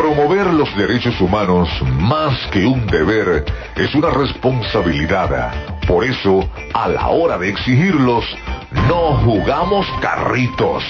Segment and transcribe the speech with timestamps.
[0.00, 3.44] Promover los derechos humanos, más que un deber,
[3.76, 5.52] es una responsabilidad.
[5.86, 8.24] Por eso, a la hora de exigirlos,
[8.88, 10.82] no jugamos carritos.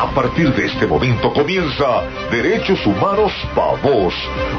[0.00, 4.14] A partir de este momento comienza Derechos Humanos para Vos,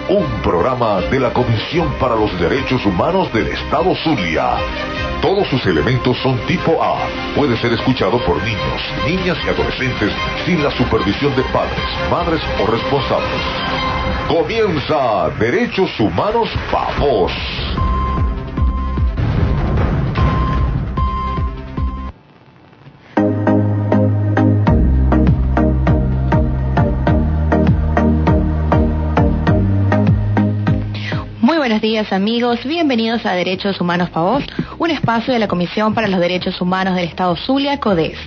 [0.09, 4.57] un programa de la Comisión para los Derechos Humanos del Estado Zulia.
[5.21, 6.97] Todos sus elementos son tipo A.
[7.35, 10.13] Puede ser escuchado por niños, niñas y adolescentes
[10.45, 11.77] sin la supervisión de padres,
[12.09, 13.41] madres o responsables.
[14.29, 16.95] Comienza Derechos Humanos para
[31.99, 34.43] Amigos, bienvenidos a Derechos Humanos para Vos,
[34.77, 38.17] un espacio de la Comisión para los Derechos Humanos del Estado Zulia, CODES.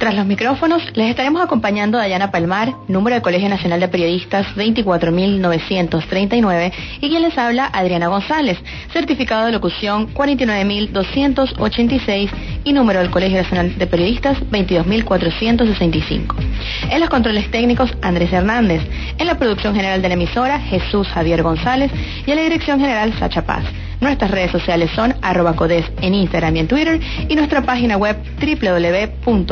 [0.00, 4.46] Tras los micrófonos, les estaremos acompañando a Dayana Palmar, número de Colegio Nacional de Periodistas
[4.56, 8.56] 24.939, y quien les habla, Adriana González,
[8.94, 12.30] certificado de locución 49.286
[12.64, 16.34] y número del Colegio Nacional de Periodistas 22.465.
[16.90, 18.80] En los controles técnicos, Andrés Hernández.
[19.18, 21.92] En la producción general de la emisora, Jesús Javier González.
[22.26, 23.64] Y en la dirección general, Sacha Paz.
[24.00, 28.16] Nuestras redes sociales son arroba codes en Instagram y en Twitter y nuestra página web
[28.40, 29.50] www.codes.ong.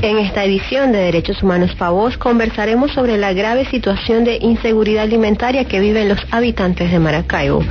[0.00, 5.64] En esta edición de Derechos Humanos Pavos conversaremos sobre la grave situación de inseguridad alimentaria
[5.64, 7.64] que viven los habitantes de Maracaibo.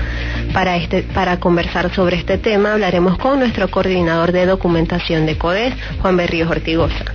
[0.51, 5.73] Para, este, para conversar sobre este tema hablaremos con nuestro coordinador de documentación de CODES,
[6.01, 7.05] Juan Berrío Ortigosa.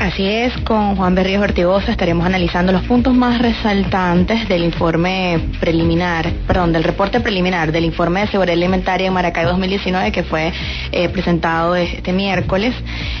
[0.00, 6.30] Así es, con Juan Berrío Ortigosa estaremos analizando los puntos más resaltantes del informe preliminar,
[6.46, 10.52] perdón, del reporte preliminar del informe de seguridad alimentaria en Maracay 2019 que fue
[10.92, 12.76] eh, presentado este miércoles.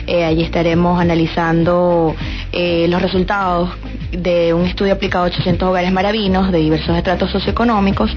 [0.06, 2.14] Eh, allí estaremos analizando
[2.52, 3.70] eh, los resultados
[4.12, 8.16] de un estudio aplicado a 800 hogares maravinos de diversos estratos socioeconómicos,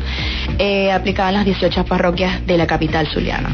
[0.93, 3.49] aplicado en las 18 parroquias de la capital zuliana.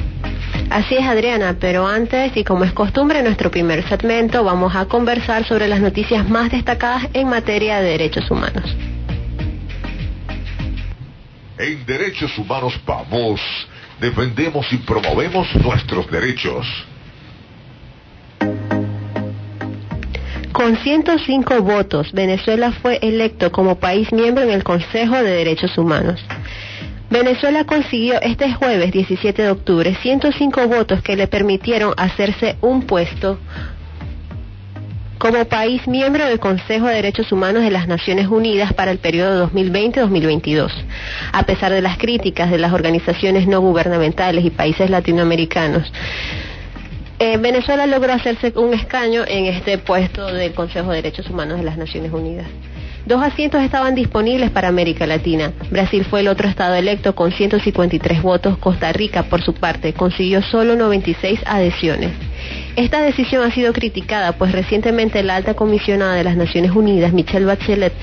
[0.69, 4.85] Así es, Adriana, pero antes, y como es costumbre en nuestro primer segmento, vamos a
[4.85, 8.75] conversar sobre las noticias más destacadas en materia de derechos humanos.
[11.57, 13.41] En Derechos Humanos vamos,
[14.00, 16.67] defendemos y promovemos nuestros derechos.
[20.51, 26.19] Con 105 votos, Venezuela fue electo como país miembro en el Consejo de Derechos Humanos.
[27.09, 33.40] Venezuela consiguió este jueves 17 de octubre 105 votos que le permitieron hacerse un puesto
[35.18, 39.50] como país miembro del Consejo de Derechos Humanos de las Naciones Unidas para el periodo
[39.50, 40.72] 2020-2022.
[41.31, 45.91] A pesar de las críticas de las organizaciones no gubernamentales y países latinoamericanos,
[47.19, 51.63] eh, Venezuela logró hacerse un escaño en este puesto del Consejo de Derechos Humanos de
[51.63, 52.47] las Naciones Unidas.
[53.07, 55.53] Dos asientos estaban disponibles para América Latina.
[55.72, 58.57] Brasil fue el otro estado electo con 153 votos.
[58.57, 62.12] Costa Rica, por su parte, consiguió solo 96 adhesiones.
[62.75, 67.45] Esta decisión ha sido criticada, pues recientemente la alta comisionada de las Naciones Unidas, Michelle
[67.45, 67.94] Bachelet,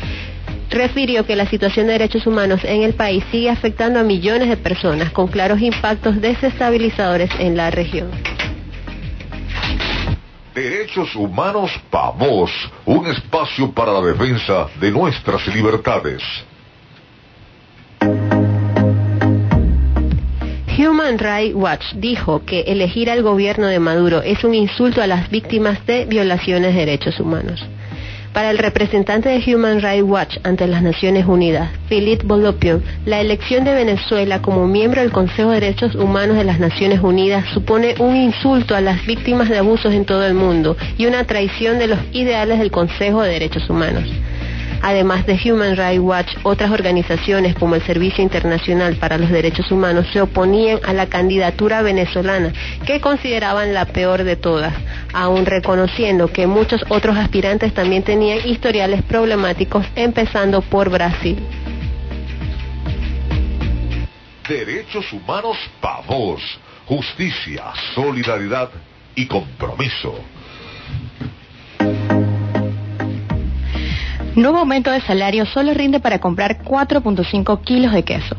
[0.71, 4.57] refirió que la situación de derechos humanos en el país sigue afectando a millones de
[4.57, 8.09] personas con claros impactos desestabilizadores en la región.
[10.55, 12.51] Derechos Humanos Vos,
[12.85, 16.23] un espacio para la defensa de nuestras libertades.
[20.79, 25.29] Human Rights Watch dijo que elegir al gobierno de Maduro es un insulto a las
[25.29, 27.67] víctimas de violaciones de derechos humanos.
[28.35, 33.63] Para el representante de Human Rights Watch ante las Naciones Unidas, Philippe Bolopio, la elección
[33.63, 38.17] de Venezuela como miembro del Consejo de Derechos Humanos de las Naciones Unidas supone un
[38.17, 42.01] insulto a las víctimas de abusos en todo el mundo y una traición de los
[42.11, 44.03] ideales del Consejo de Derechos Humanos.
[44.87, 50.07] Además de Human Rights Watch, otras organizaciones como el Servicio Internacional para los Derechos Humanos
[50.13, 52.53] se oponían a la candidatura venezolana,
[52.85, 54.75] que consideraban la peor de todas,
[55.15, 61.43] aún reconociendo que muchos otros aspirantes también tenían historiales problemáticos, empezando por Brasil.
[64.47, 65.57] Derechos humanos
[66.07, 66.43] vos,
[66.85, 68.69] justicia, solidaridad
[69.15, 70.15] y compromiso.
[74.37, 78.37] Nuevo aumento de salario solo rinde para comprar 4.5 kilos de queso.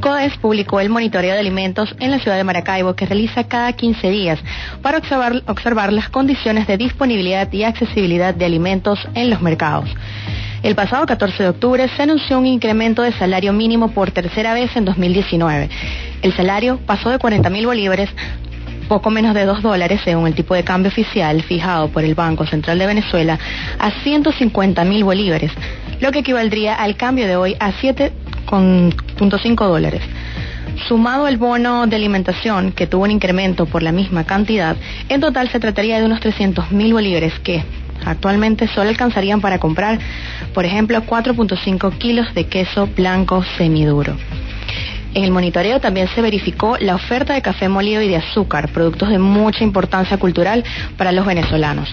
[0.00, 4.08] CODES publicó el monitoreo de alimentos en la ciudad de Maracaibo que realiza cada 15
[4.08, 4.38] días
[4.82, 9.90] para observar, observar las condiciones de disponibilidad y accesibilidad de alimentos en los mercados.
[10.62, 14.74] El pasado 14 de octubre se anunció un incremento de salario mínimo por tercera vez
[14.76, 15.68] en 2019.
[16.22, 18.10] El salario pasó de 40 mil bolívares
[18.88, 22.46] poco menos de 2 dólares según el tipo de cambio oficial fijado por el Banco
[22.46, 23.38] Central de Venezuela
[23.78, 25.52] a 150 mil bolívares,
[26.00, 30.02] lo que equivaldría al cambio de hoy a 7,5 dólares.
[30.88, 34.76] Sumado el bono de alimentación, que tuvo un incremento por la misma cantidad,
[35.08, 37.64] en total se trataría de unos 300 mil bolívares que
[38.04, 39.98] actualmente solo alcanzarían para comprar,
[40.54, 44.16] por ejemplo, 4.5 kilos de queso blanco semiduro.
[45.16, 49.08] En el monitoreo también se verificó la oferta de café molido y de azúcar, productos
[49.08, 50.62] de mucha importancia cultural
[50.98, 51.88] para los venezolanos.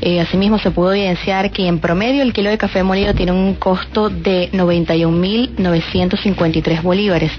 [0.00, 3.54] Eh, asimismo, se pudo evidenciar que en promedio el kilo de café molido tiene un
[3.54, 7.32] costo de 91.953 bolívares,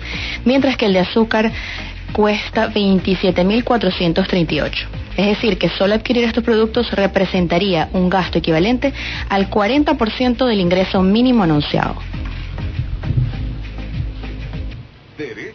[0.44, 1.54] mientras que el de azúcar
[2.12, 4.72] cuesta 27.438.
[5.16, 8.92] Es decir, que solo adquirir estos productos representaría un gasto equivalente
[9.30, 11.96] al 40% del ingreso mínimo anunciado.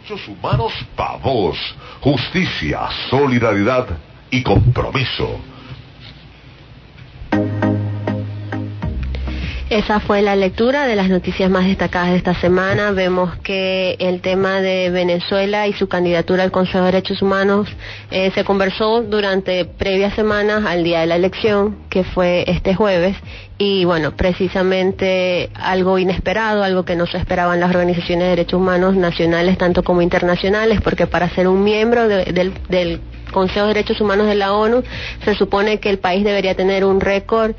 [0.09, 1.55] Derechos humanos para vos,
[2.01, 3.85] justicia, solidaridad
[4.31, 5.39] y compromiso.
[9.69, 12.89] Esa fue la lectura de las noticias más destacadas de esta semana.
[12.89, 17.69] Vemos que el tema de Venezuela y su candidatura al Consejo de Derechos Humanos
[18.09, 23.15] eh, se conversó durante previas semanas al día de la elección, que fue este jueves,
[23.59, 28.95] y bueno, precisamente algo inesperado, algo que no se esperaban las organizaciones de derechos humanos
[28.95, 33.01] nacionales tanto como internacionales, porque para ser un miembro del, del
[33.31, 34.81] Consejo de Derechos Humanos de la ONU
[35.23, 37.53] se supone que el país debería tener un récord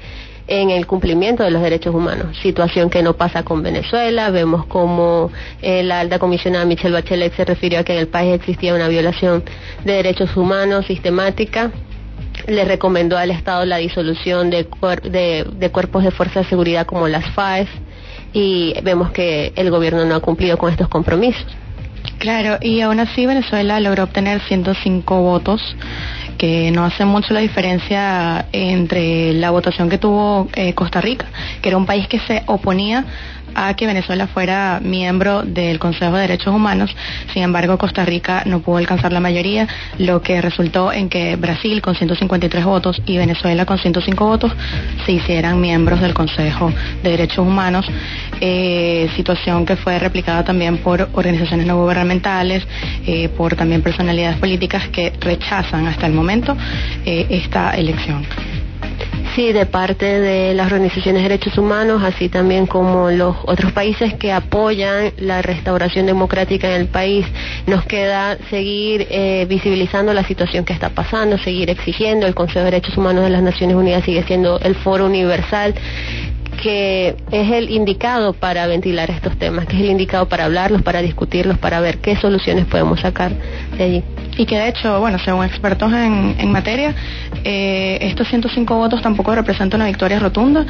[0.50, 4.30] en el cumplimiento de los derechos humanos, situación que no pasa con Venezuela.
[4.30, 5.30] Vemos como
[5.62, 8.88] eh, la alta comisionada Michelle Bachelet se refirió a que en el país existía una
[8.88, 9.44] violación
[9.84, 11.70] de derechos humanos sistemática.
[12.48, 14.66] Le recomendó al Estado la disolución de,
[15.04, 17.68] de, cuerpos de fuerza de seguridad como las FAES
[18.32, 21.46] y vemos que el gobierno no ha cumplido con estos compromisos.
[22.20, 25.62] Claro, y aún así Venezuela logró obtener 105 votos
[26.36, 31.24] que no hace mucho la diferencia entre la votación que tuvo eh, Costa Rica,
[31.62, 33.06] que era un país que se oponía
[33.54, 36.94] a que Venezuela fuera miembro del Consejo de Derechos Humanos.
[37.32, 39.66] Sin embargo, Costa Rica no pudo alcanzar la mayoría,
[39.98, 44.52] lo que resultó en que Brasil con 153 votos y Venezuela con 105 votos
[45.04, 47.86] se hicieran miembros del Consejo de Derechos Humanos,
[48.40, 52.66] eh, situación que fue replicada también por organizaciones no gubernamentales,
[53.06, 56.56] eh, por también personalidades políticas que rechazan hasta el momento
[57.04, 58.26] eh, esta elección.
[59.34, 64.14] Sí, de parte de las organizaciones de derechos humanos, así también como los otros países
[64.14, 67.24] que apoyan la restauración democrática en el país,
[67.68, 72.26] nos queda seguir eh, visibilizando la situación que está pasando, seguir exigiendo.
[72.26, 75.74] El Consejo de Derechos Humanos de las Naciones Unidas sigue siendo el foro universal
[76.60, 81.00] que es el indicado para ventilar estos temas, que es el indicado para hablarlos, para
[81.00, 83.32] discutirlos, para ver qué soluciones podemos sacar
[83.78, 84.04] de allí.
[84.40, 86.94] Y que de hecho, bueno, según expertos en, materia,
[87.44, 90.64] eh, estos 105 votos tampoco representan una victoria rotunda.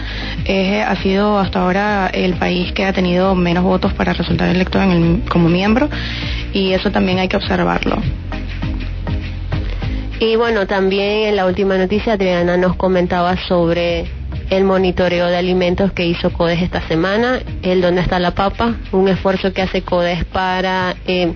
[0.44, 4.81] Eh, ha sido hasta ahora el país que ha tenido menos votos para resultar electo
[5.31, 5.88] como miembro
[6.52, 8.02] y eso también hay que observarlo.
[10.19, 14.06] Y bueno, también en la última noticia Adriana nos comentaba sobre
[14.50, 19.06] el monitoreo de alimentos que hizo CODES esta semana, el Dónde está la papa, un
[19.06, 21.32] esfuerzo que hace CODES para eh,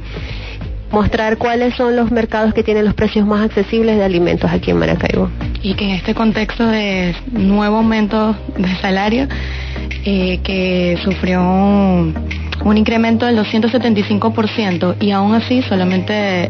[0.95, 4.79] mostrar cuáles son los mercados que tienen los precios más accesibles de alimentos aquí en
[4.79, 5.29] Maracaibo.
[5.61, 9.27] Y que en este contexto de nuevo aumento de salario,
[10.05, 12.15] eh, que sufrió un,
[12.65, 16.49] un incremento del 275% y aún así solamente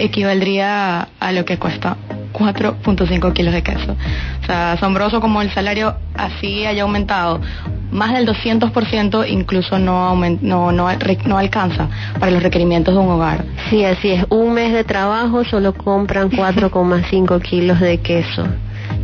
[0.00, 1.96] equivaldría a lo que cuesta
[2.38, 3.96] 4.5 kilos de queso.
[4.42, 7.40] O sea, asombroso como el salario así haya aumentado
[7.90, 10.88] más del 200% incluso no, no, no,
[11.24, 13.44] no, alcanza para los requerimientos de un hogar.
[13.70, 14.26] Sí, así es.
[14.28, 18.46] Un mes de trabajo solo compran 4,5 kilos de queso.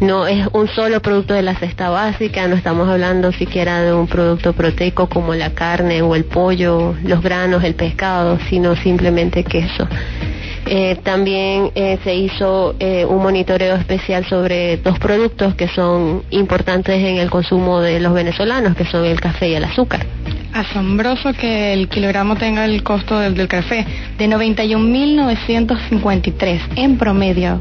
[0.01, 4.07] No es un solo producto de la cesta básica, no estamos hablando siquiera de un
[4.07, 9.87] producto proteico como la carne o el pollo, los granos, el pescado, sino simplemente queso.
[10.67, 17.05] Eh, también eh, se hizo eh, un monitoreo especial sobre dos productos que son importantes
[17.05, 20.07] en el consumo de los venezolanos, que son el café y el azúcar.
[20.55, 23.85] Asombroso que el kilogramo tenga el costo del, café
[24.17, 27.59] de 91.953 en promedio.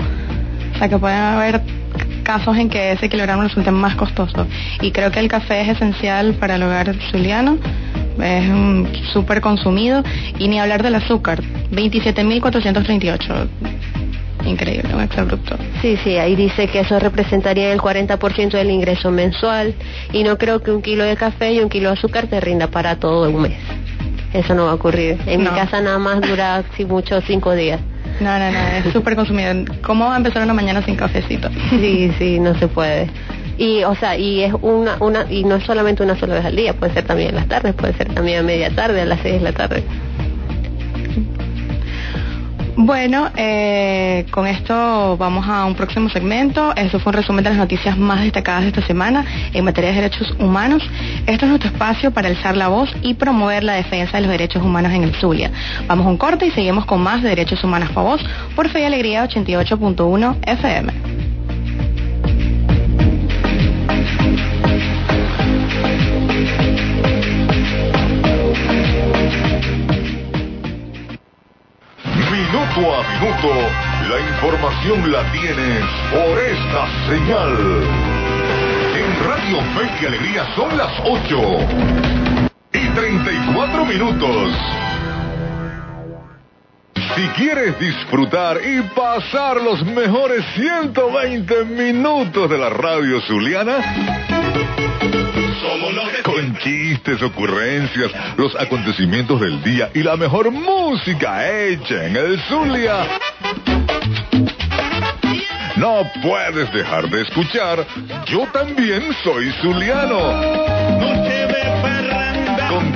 [0.74, 1.62] O sea que pueden haber
[2.24, 4.48] casos en que ese kilogramo resulte más costoso.
[4.82, 7.58] Y creo que el café es esencial para el hogar zuliano
[8.22, 10.04] es súper consumido
[10.38, 11.42] y ni hablar del azúcar,
[11.72, 13.48] 27.438.
[14.46, 15.56] Increíble, un exabrupto.
[15.82, 19.74] Sí, sí, ahí dice que eso representaría el 40% del ingreso mensual
[20.12, 22.68] y no creo que un kilo de café y un kilo de azúcar te rinda
[22.68, 23.58] para todo un mes.
[24.34, 25.18] Eso no va a ocurrir.
[25.28, 27.80] En mi casa nada más dura, si mucho, cinco días.
[28.20, 29.54] No, no, no, es súper consumido.
[29.84, 31.50] ¿Cómo va a empezar una mañana sin cafecito?
[31.70, 33.10] Sí, sí, no se puede.
[33.58, 36.56] Y, o sea, y es una, una, y no es solamente una sola vez al
[36.56, 39.20] día, puede ser también en las tardes, puede ser también a media tarde, a las
[39.22, 39.84] seis de la tarde.
[42.76, 46.74] Bueno, eh, con esto vamos a un próximo segmento.
[46.76, 49.98] Eso fue un resumen de las noticias más destacadas de esta semana en materia de
[49.98, 50.82] derechos humanos.
[51.28, 54.64] Esto es nuestro espacio para alzar la voz y promover la defensa de los derechos
[54.64, 55.52] humanos en el Zulia.
[55.88, 58.22] Vamos a un corte y seguimos con más de Derechos Humanos para Voz
[58.56, 60.94] por Fe y Alegría 88.1 FM.
[72.54, 73.48] Minuto a minuto,
[74.10, 77.58] la información la tienes por esta señal.
[78.94, 81.42] En Radio Fe y Alegría son las 8
[82.74, 84.52] y 34 minutos.
[87.16, 93.80] Si quieres disfrutar y pasar los mejores 120 minutos de la radio zuliana,
[96.24, 103.20] con chistes, ocurrencias, los acontecimientos del día y la mejor música hecha en el Zulia.
[105.76, 107.86] No puedes dejar de escuchar.
[108.28, 111.33] Yo también soy zuliano.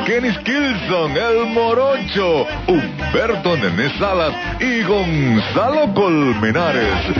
[0.07, 7.13] Kenny Kilson, El Morocho, Humberto Nené Salas y Gonzalo Colmenares.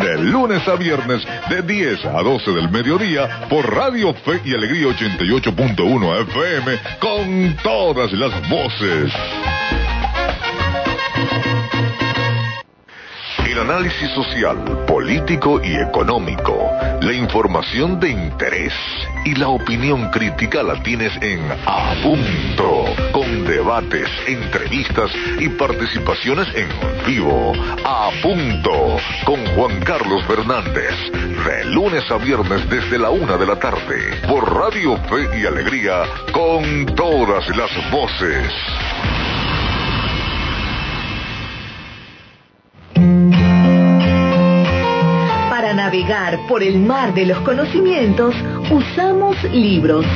[0.00, 4.88] De lunes a viernes, de 10 a 12 del mediodía, por Radio Fe y Alegría
[4.88, 9.12] 88.1 FM, con todas las voces.
[13.54, 18.72] El análisis social, político y económico, la información de interés
[19.24, 25.08] y la opinión crítica la tienes en A Punto, con debates, entrevistas
[25.38, 26.68] y participaciones en
[27.06, 27.52] vivo.
[27.84, 33.56] A Punto, con Juan Carlos Fernández, de lunes a viernes desde la una de la
[33.60, 38.52] tarde, por Radio Fe y Alegría, con todas las voces.
[45.84, 48.34] Navegar por el mar de los conocimientos,
[48.70, 50.06] usamos libros.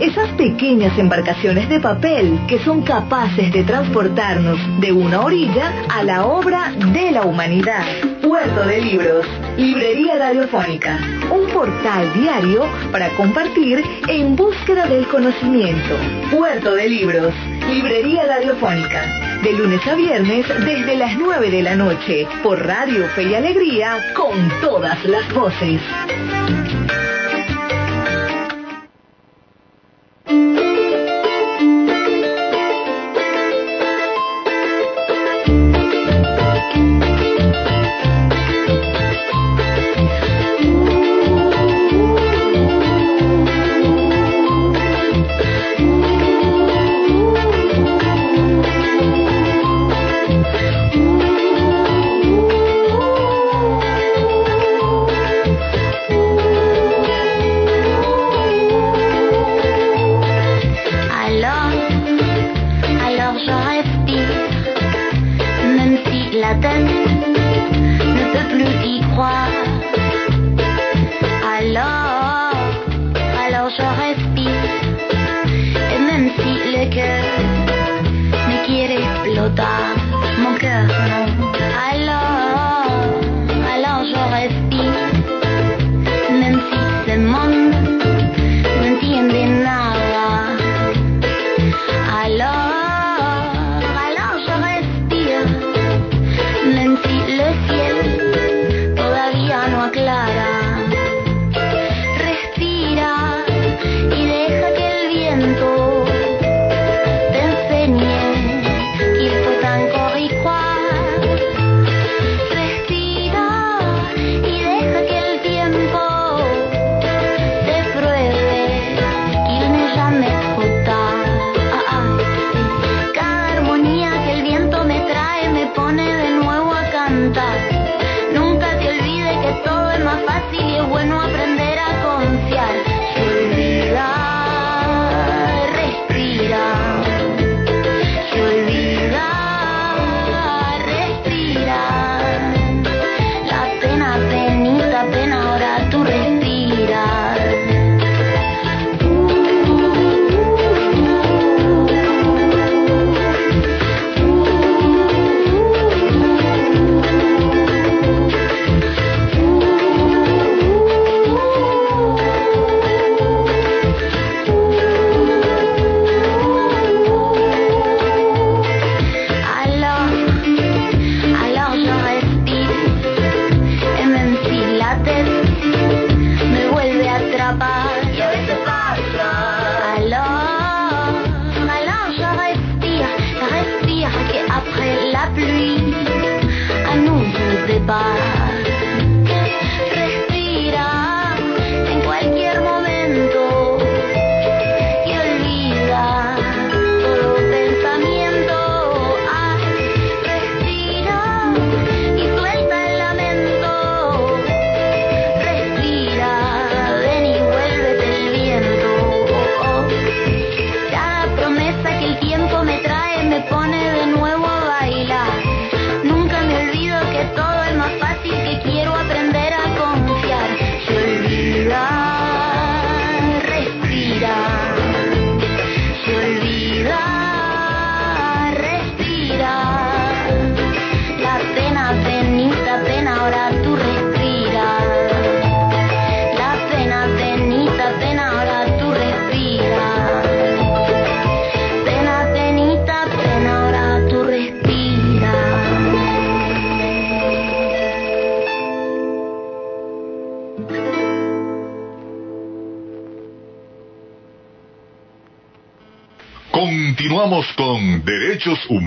[0.00, 6.24] Esas pequeñas embarcaciones de papel que son capaces de transportarnos de una orilla a la
[6.24, 7.84] obra de la humanidad.
[8.22, 9.26] Puerto de Libros,
[9.58, 10.98] Librería Radiofónica,
[11.30, 15.94] un portal diario para compartir en búsqueda del conocimiento.
[16.30, 17.34] Puerto de Libros,
[17.68, 23.24] Librería Radiofónica, de lunes a viernes desde las 9 de la noche, por Radio Fe
[23.24, 25.80] y Alegría, con todas las voces.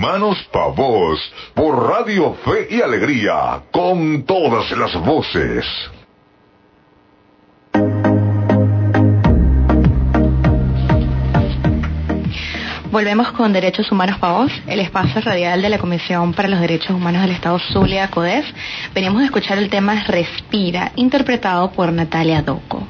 [0.02, 5.64] Para Vos por Radio Fe y Alegría con todas las voces.
[12.90, 16.90] Volvemos con Derechos Humanos para Vos, el espacio radial de la Comisión para los Derechos
[16.90, 18.46] Humanos del Estado Zulia, CODES.
[18.92, 22.84] Venimos a escuchar el tema Respira, interpretado por Natalia Doco.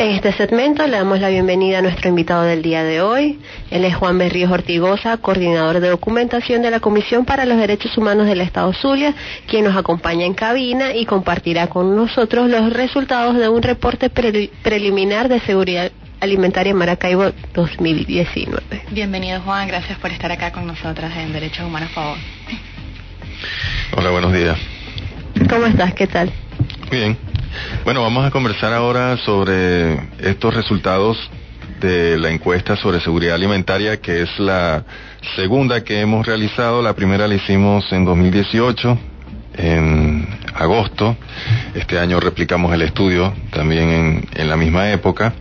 [0.00, 3.38] En este segmento le damos la bienvenida a nuestro invitado del día de hoy.
[3.70, 8.26] Él es Juan Berrío Ortigosa, coordinador de documentación de la Comisión para los Derechos Humanos
[8.26, 9.14] del Estado Zulia,
[9.46, 15.28] quien nos acompaña en cabina y compartirá con nosotros los resultados de un reporte preliminar
[15.28, 18.84] de seguridad alimentaria en Maracaibo 2019.
[18.92, 22.16] Bienvenido Juan, gracias por estar acá con nosotras en Derechos Humanos Favor.
[23.98, 24.56] Hola, buenos días.
[25.50, 25.92] ¿Cómo estás?
[25.92, 26.32] ¿Qué tal?
[26.90, 27.18] Bien.
[27.84, 31.18] Bueno, vamos a conversar ahora sobre estos resultados
[31.80, 34.84] de la encuesta sobre seguridad alimentaria, que es la
[35.34, 36.82] segunda que hemos realizado.
[36.82, 38.98] La primera la hicimos en 2018,
[39.56, 41.16] en agosto.
[41.74, 45.32] Este año replicamos el estudio también en, la misma época.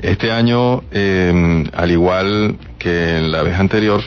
[0.00, 4.02] Este año, em, al igual que en la vez anterior,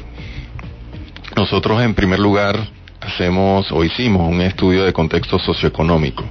[1.35, 2.57] nosotros en primer lugar
[3.01, 6.23] hacemos o hicimos un estudio de contexto socioeconómico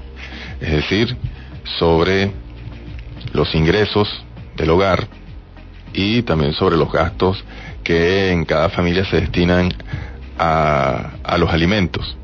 [0.61, 1.17] es decir,
[1.79, 2.31] sobre
[3.33, 4.09] los ingresos
[4.57, 5.07] del hogar
[5.93, 7.43] y también sobre los gastos
[7.83, 9.73] que en cada familia se destinan
[10.39, 12.17] a, los alimentos.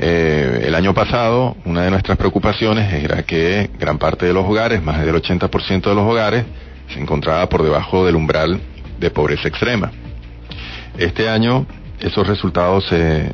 [0.00, 4.82] Eh, el año pasado, una de nuestras preocupaciones era que gran parte de los hogares,
[4.82, 6.44] más del 80% de los hogares,
[6.92, 8.60] se encontraba por debajo del umbral
[8.98, 9.90] de pobreza extrema.
[10.96, 11.66] Este año
[12.00, 13.30] esos resultados se,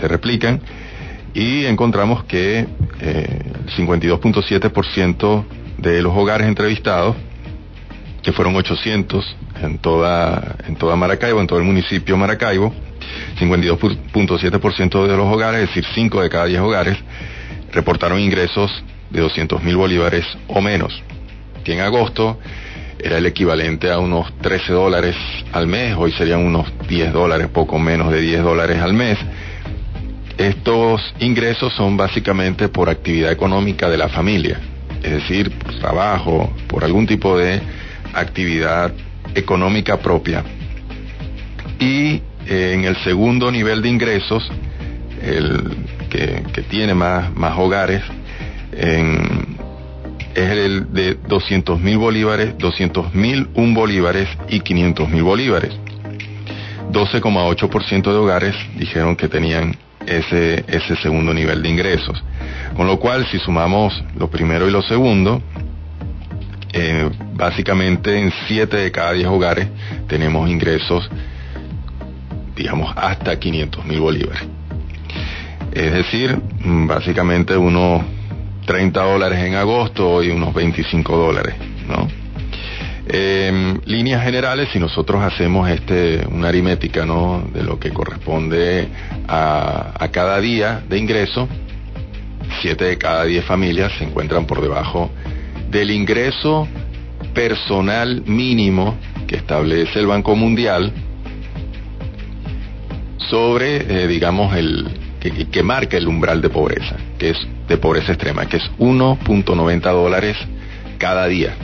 [0.00, 0.60] se replican
[1.34, 2.68] y encontramos que el
[3.00, 3.42] eh,
[3.76, 5.44] 52.7%
[5.78, 7.16] de los hogares entrevistados,
[8.22, 12.72] que fueron 800 en toda, en toda Maracaibo, en todo el municipio Maracaibo,
[13.38, 16.96] 52.7% de los hogares, es decir, 5 de cada 10 hogares,
[17.72, 18.70] reportaron ingresos
[19.10, 21.02] de 200 mil bolívares o menos,
[21.64, 22.38] que en agosto
[23.02, 25.16] era el equivalente a unos 13 dólares
[25.52, 29.18] al mes, hoy serían unos 10 dólares, poco menos de 10 dólares al mes
[30.38, 34.60] estos ingresos son básicamente por actividad económica de la familia,
[35.02, 37.60] es decir, por trabajo, por algún tipo de
[38.14, 38.92] actividad
[39.34, 40.44] económica propia.
[41.78, 44.50] Y eh, en el segundo nivel de ingresos,
[45.22, 45.76] el
[46.10, 48.02] que, tiene más, más hogares,
[50.34, 55.72] es el de 200 mil bolívares, 200 mil un bolívares y 500 mil bolívares.
[56.90, 62.22] 12,8% de hogares dijeron que tenían ese, ese segundo nivel de ingresos.
[62.76, 65.42] Con lo cual, si sumamos lo primero y lo segundo,
[66.72, 69.68] eh, básicamente en 7 de cada 10 hogares
[70.08, 71.08] tenemos ingresos,
[72.56, 74.42] digamos, hasta 500 mil bolívares.
[75.72, 78.02] Es decir, básicamente unos
[78.66, 81.54] 30 dólares en agosto y unos 25 dólares,
[81.88, 82.23] ¿no?
[83.06, 88.88] En líneas generales, si nosotros hacemos este, una aritmética de lo que corresponde
[89.28, 91.46] a, cada día de ingreso,
[92.62, 95.10] siete de cada diez familias se encuentran por debajo
[95.70, 96.66] del ingreso
[97.34, 100.92] personal mínimo que establece el Banco Mundial
[103.18, 104.88] sobre, eh, digamos, el
[105.50, 110.36] que, marca el umbral de pobreza, que es de pobreza extrema, que es 1.90 dólares
[110.98, 111.54] cada día.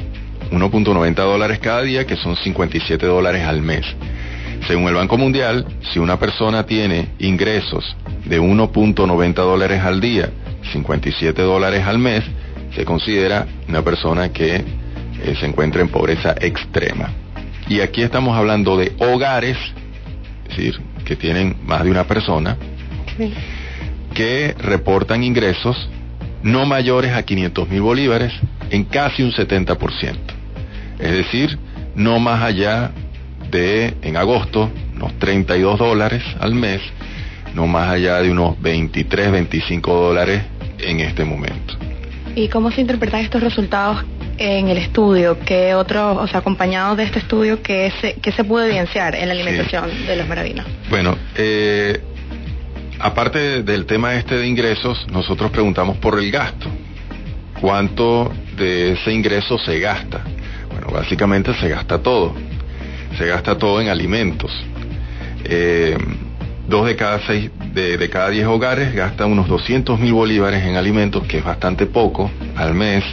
[0.50, 3.84] 1.90 dólares cada día, que son 57 dólares al mes.
[4.66, 10.30] Según el Banco Mundial, si una persona tiene ingresos de 1.90 dólares al día,
[10.72, 12.24] 57 dólares al mes,
[12.74, 17.10] se considera una persona que eh, se encuentra en pobreza extrema.
[17.68, 19.56] Y aquí estamos hablando de hogares,
[20.48, 22.56] es decir, que tienen más de una persona,
[24.14, 25.88] que reportan ingresos
[26.42, 28.32] no mayores a 500 mil bolívares
[28.70, 30.39] en casi un 70%.
[31.00, 31.58] Es decir,
[31.94, 32.90] no más allá
[33.50, 36.80] de, en agosto, unos 32 dólares al mes,
[37.54, 40.42] no más allá de unos 23, 25 dólares
[40.78, 41.74] en este momento.
[42.34, 44.04] ¿Y cómo se interpretan estos resultados
[44.38, 45.38] en el estudio?
[45.44, 49.28] ¿Qué otros, o sea, acompañados de este estudio, qué se, qué se pudo evidenciar en
[49.28, 50.66] la alimentación de los maravinos?
[50.88, 52.00] Bueno, eh,
[53.00, 56.68] aparte del tema este de ingresos, nosotros preguntamos por el gasto.
[57.60, 60.24] ¿Cuánto de ese ingreso se gasta?
[60.92, 62.34] Básicamente se gasta todo.
[63.18, 64.50] Se gasta todo en alimentos.
[65.44, 65.96] Eh,
[66.68, 71.26] dos de cada seis, de, cada diez hogares gastan unos 200 mil bolívares en alimentos,
[71.26, 73.04] que es bastante poco al mes.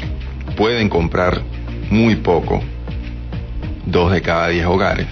[0.56, 1.42] Pueden comprar
[1.90, 2.62] muy poco.
[3.86, 5.08] dos de cada diez hogares.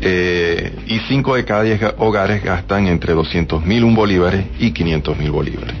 [0.00, 5.18] Eh, y cinco de cada diez hogares gastan entre 200 mil un bolívares y 500
[5.18, 5.74] mil bolívares.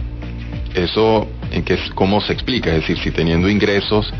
[0.74, 2.70] Eso, ¿en qué, ¿cómo se explica?
[2.70, 4.12] Es decir, si teniendo ingresos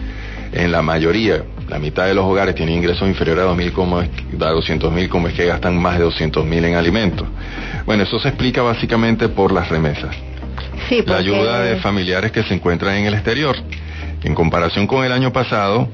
[0.53, 4.11] en la mayoría, la mitad de los hogares tienen ingresos inferiores a 200 como es,
[4.41, 7.27] a 200 mil, como es que gastan más de 200 mil en alimentos.
[7.87, 10.15] Bueno, eso se explica básicamente por las remesas.
[10.89, 13.57] Sí, La ayuda de familiares que se encuentran en el exterior.
[14.23, 15.89] En comparación con el año pasado,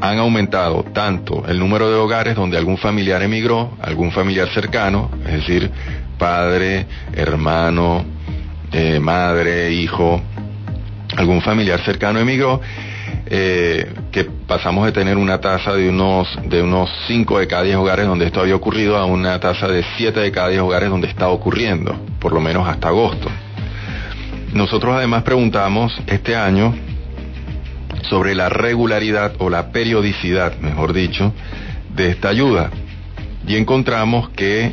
[0.00, 5.32] han aumentado tanto el número de hogares donde algún familiar emigró, algún familiar cercano, es
[5.32, 5.70] decir,
[6.18, 8.04] padre, hermano,
[8.72, 10.20] eh, madre, hijo,
[11.16, 12.60] algún familiar cercano emigró,
[13.28, 17.76] eh, que pasamos de tener una tasa de unos de unos 5 de cada 10
[17.76, 21.08] hogares donde esto había ocurrido a una tasa de 7 de cada 10 hogares donde
[21.08, 23.28] está ocurriendo, por lo menos hasta agosto.
[24.52, 26.72] Nosotros además preguntamos este año
[28.08, 31.32] sobre la regularidad o la periodicidad, mejor dicho,
[31.94, 32.70] de esta ayuda.
[33.46, 34.72] Y encontramos que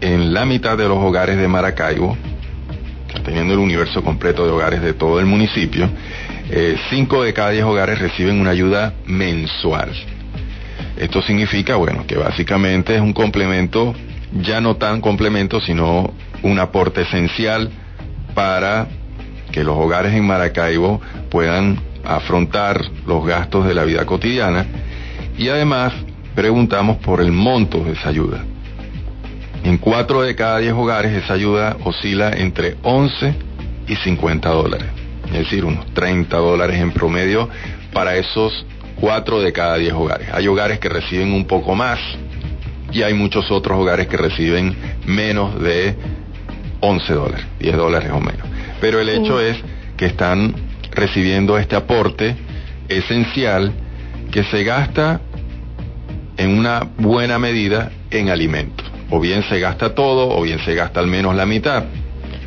[0.00, 2.16] en la mitad de los hogares de Maracaibo,
[3.24, 5.90] teniendo el universo completo de hogares de todo el municipio,
[6.50, 9.92] eh, cinco de cada diez hogares reciben una ayuda mensual.
[10.96, 13.94] Esto significa, bueno, que básicamente es un complemento,
[14.32, 17.70] ya no tan complemento, sino un aporte esencial
[18.34, 18.88] para
[19.52, 24.66] que los hogares en Maracaibo puedan afrontar los gastos de la vida cotidiana
[25.36, 25.92] y además
[26.34, 28.44] preguntamos por el monto de esa ayuda.
[29.64, 33.34] En cuatro de cada diez hogares esa ayuda oscila entre 11
[33.88, 34.88] y 50 dólares,
[35.32, 37.48] es decir, unos 30 dólares en promedio
[37.92, 38.66] para esos
[39.00, 40.28] cuatro de cada diez hogares.
[40.32, 41.98] Hay hogares que reciben un poco más
[42.92, 44.74] y hay muchos otros hogares que reciben
[45.06, 45.94] menos de
[46.80, 48.46] 11 dólares, 10 dólares o menos.
[48.80, 49.56] Pero el hecho es
[49.96, 50.54] que están
[50.92, 52.36] recibiendo este aporte
[52.88, 53.72] esencial
[54.30, 55.20] que se gasta
[56.36, 58.86] en una buena medida en alimentos.
[59.10, 61.84] O bien se gasta todo, o bien se gasta al menos la mitad.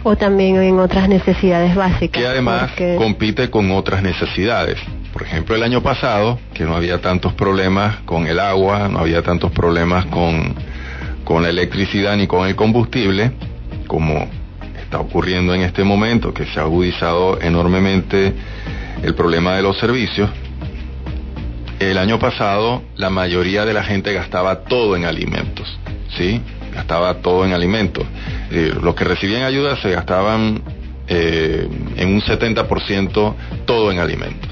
[0.04, 2.22] O también en otras necesidades básicas.
[2.22, 4.78] Que además porque- compite con otras necesidades.
[5.14, 9.22] Por ejemplo, el año pasado, que no había tantos problemas con el agua, no había
[9.22, 10.56] tantos problemas con,
[11.24, 13.32] con la electricidad ni con el combustible,
[13.88, 14.28] como
[14.82, 18.34] está ocurriendo en este momento, que se ha agudizado enormemente
[19.04, 20.30] el problema de los servicios.
[21.80, 25.68] El año pasado la mayoría de la gente gastaba todo en alimentos,
[26.18, 26.42] ¿sí?
[26.74, 28.06] Gastaba todo en alimentos.
[28.52, 30.62] Eh, los que recibían ayuda se gastaban
[31.08, 34.50] eh, en un 70% todo en alimentos.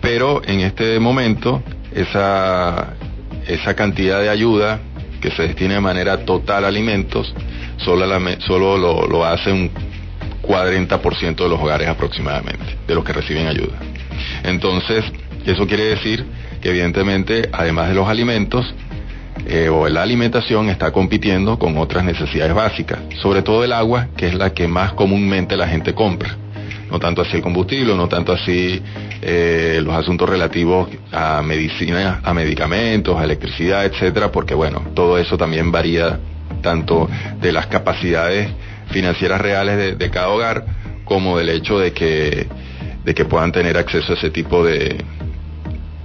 [0.00, 2.94] Pero en este momento esa,
[3.46, 4.80] esa cantidad de ayuda
[5.20, 7.34] que se destina de manera total a alimentos
[7.78, 9.70] solo, la solo lo, lo hace un
[10.42, 13.78] 40% de los hogares aproximadamente, de los que reciben ayuda.
[14.44, 15.04] Entonces,
[15.44, 16.24] eso quiere decir
[16.60, 18.74] que evidentemente, además de los alimentos,
[19.46, 24.26] eh, o la alimentación está compitiendo con otras necesidades básicas, sobre todo el agua, que
[24.26, 26.36] es la que más comúnmente la gente compra.
[26.90, 28.82] No tanto así el combustible, no tanto así
[29.22, 35.36] eh, los asuntos relativos a medicina, a medicamentos, a electricidad, etcétera, porque bueno, todo eso
[35.36, 36.18] también varía
[36.62, 37.08] tanto
[37.40, 38.50] de las capacidades
[38.90, 40.64] financieras reales de, de cada hogar
[41.04, 42.46] como del hecho de que
[43.06, 44.96] de que puedan tener acceso a ese tipo de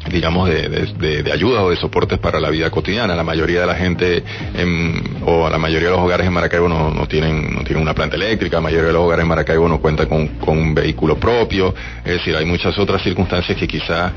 [0.10, 3.16] digamos de, de, de, ayudas o de soportes para la vida cotidiana.
[3.16, 4.24] La mayoría de la gente
[4.56, 7.94] en, o la mayoría de los hogares en Maracaibo no, no tienen no tienen una
[7.94, 8.58] planta eléctrica.
[8.58, 11.74] La mayoría de los hogares en Maracaibo no cuentan con, con un vehículo propio.
[12.04, 14.12] Es decir hay muchas otras circunstancias que quizá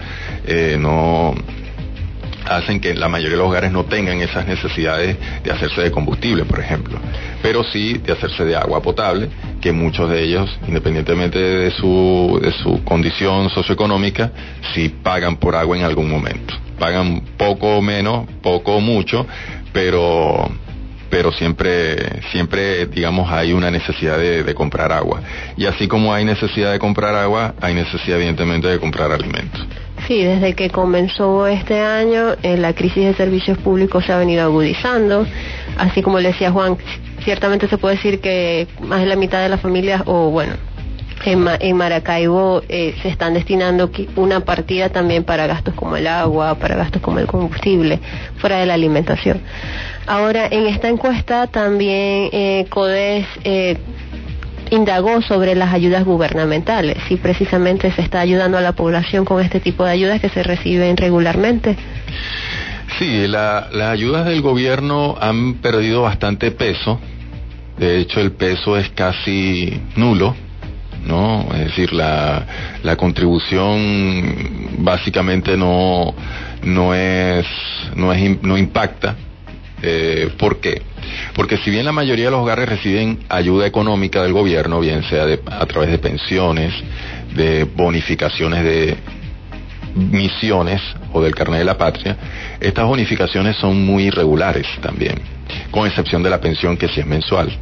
[0.47, 1.35] eh, no
[2.46, 6.44] hacen que la mayoría de los hogares no tengan esas necesidades de hacerse de combustible,
[6.44, 6.98] por ejemplo,
[7.42, 9.28] pero sí de hacerse de agua potable,
[9.61, 14.30] que muchos de ellos, independientemente de su, de su condición socioeconómica,
[14.74, 16.54] sí pagan por agua en algún momento.
[16.78, 19.26] Pagan poco o menos, poco o mucho,
[19.72, 20.50] pero
[21.11, 25.20] pero siempre, siempre, digamos, hay una necesidad de, de, comprar agua.
[25.57, 29.64] Y así como hay necesidad de comprar agua, hay necesidad, evidentemente, de comprar alimentos.
[30.07, 34.45] Sí, desde que comenzó este año, eh, la crisis de servicios públicos se ha venido
[34.45, 35.27] agudizando.
[35.79, 36.77] Así como le decía Juan,
[37.25, 40.53] ciertamente se puede decir que más de la mitad de las familias, o bueno,
[41.25, 46.07] en, Ma en Maracaibo eh, se están destinando una partida también para gastos como el
[46.07, 48.01] agua, para gastos como el combustible,
[48.37, 49.40] fuera de la alimentación.
[50.07, 53.79] Ahora, en esta encuesta también eh, CODES eh,
[54.74, 59.60] indagó sobre las ayudas gubernamentales, si precisamente se está ayudando a la población con este
[59.60, 61.76] tipo de ayudas que se reciben regularmente.
[62.98, 67.00] Sí, la, las ayudas del gobierno han perdido bastante peso,
[67.78, 70.37] de hecho el peso es casi nulo,
[71.04, 71.46] ¿no?
[71.54, 72.46] Es decir, la,
[72.82, 76.14] la contribución básicamente no,
[76.62, 77.46] no es,
[77.96, 79.16] no es, no impacta.
[79.82, 80.82] Eh, ¿Por qué?
[81.35, 85.27] Porque si bien la mayoría de los hogares reciben ayuda económica del gobierno, bien sea
[85.47, 86.73] a través de pensiones,
[87.35, 88.97] de bonificaciones de
[89.95, 90.81] misiones
[91.12, 92.17] o del carnet de la patria,
[92.61, 95.14] estas bonificaciones son muy irregulares también,
[95.71, 97.57] con excepción de la pensión que sí es mensual.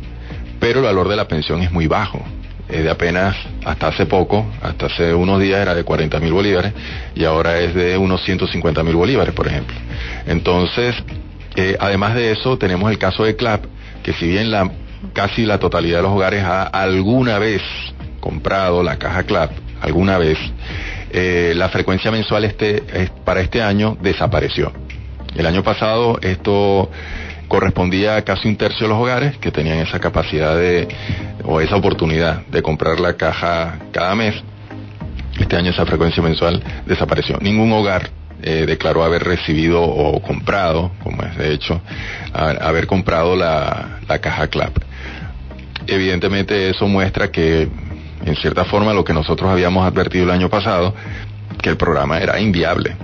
[0.59, 2.25] Pero el valor de la pensión es muy bajo,
[2.69, 6.73] es de apenas hasta hace poco, hasta hace unos días era de 40 mil bolívares
[7.15, 9.77] y ahora es de unos 150 mil bolívares, por ejemplo.
[10.27, 10.95] Entonces,
[11.57, 13.65] eh, además de eso, tenemos el caso de CLAP,
[14.03, 14.71] que si bien la,
[15.13, 17.63] casi la totalidad de los hogares ha alguna vez
[18.21, 20.39] comprado la caja CLAP, alguna vez,
[21.11, 22.83] eh, la frecuencia mensual este,
[23.25, 24.73] para este año desapareció.
[25.35, 26.91] El año pasado esto
[27.49, 30.89] correspondía a casi un tercio de los hogares que tenían esa capacidad de,
[31.45, 34.35] o esa oportunidad de comprar la caja cada mes.
[35.39, 37.39] Este año esa frecuencia mensual desapareció.
[37.41, 38.11] Ningún hogar
[38.43, 41.81] eh, declaró haber recibido o comprado, como es de hecho,
[42.33, 44.77] haber comprado la, la caja CLAP.
[45.87, 47.69] Evidentemente eso muestra que
[48.25, 50.95] en cierta forma lo que nosotros habíamos advertido el año pasado,
[51.61, 52.97] que el programa era inviable.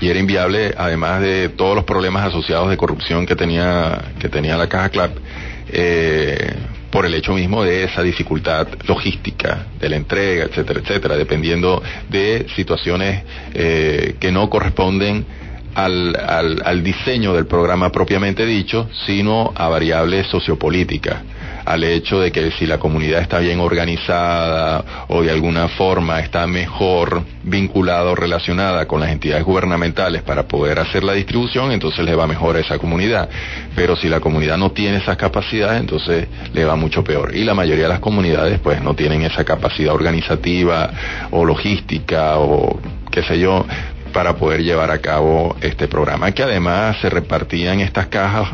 [0.00, 4.56] Y era inviable además de todos los problemas asociados de corrupción que tenía, que tenía
[4.56, 5.16] la Caja CLAP,
[5.70, 6.54] eh,
[6.90, 12.46] por el hecho mismo de esa dificultad logística de la entrega, etcétera, etcétera, dependiendo de
[12.56, 13.24] situaciones
[13.54, 15.24] eh, que no corresponden
[15.74, 21.22] al, al, al, diseño del programa propiamente dicho, sino a variables sociopolíticas
[21.68, 26.46] al hecho de que si la comunidad está bien organizada o de alguna forma está
[26.46, 32.14] mejor vinculada o relacionada con las entidades gubernamentales para poder hacer la distribución, entonces le
[32.14, 33.28] va mejor a esa comunidad.
[33.76, 37.36] Pero si la comunidad no tiene esas capacidades, entonces le va mucho peor.
[37.36, 40.90] Y la mayoría de las comunidades pues no tienen esa capacidad organizativa
[41.30, 43.66] o logística o qué sé yo
[44.14, 48.48] para poder llevar a cabo este programa que además se repartían estas cajas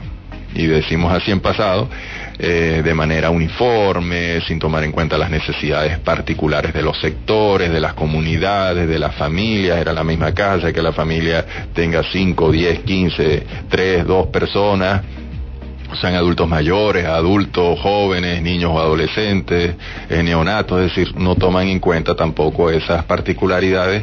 [0.54, 1.88] y decimos así en pasado
[2.36, 7.80] eh, de manera uniforme, sin tomar en cuenta las necesidades particulares de los sectores, de
[7.80, 9.78] las comunidades, de las familias.
[9.78, 15.02] Era la misma casa, que la familia tenga 5, 10, 15, 3, 2 personas.
[16.00, 19.76] Sean adultos mayores, adultos jóvenes, niños o adolescentes,
[20.10, 24.02] eh, neonatos, es decir, no toman en cuenta tampoco esas particularidades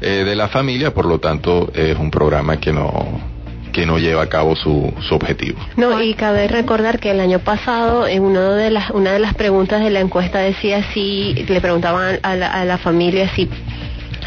[0.00, 3.33] eh, de la familia, por lo tanto es un programa que no,
[3.74, 5.58] que no lleva a cabo su, su objetivo.
[5.76, 9.34] No, y cabe recordar que el año pasado, en uno de las, una de las
[9.34, 13.50] preguntas de la encuesta decía si, le preguntaban a la, a la familia si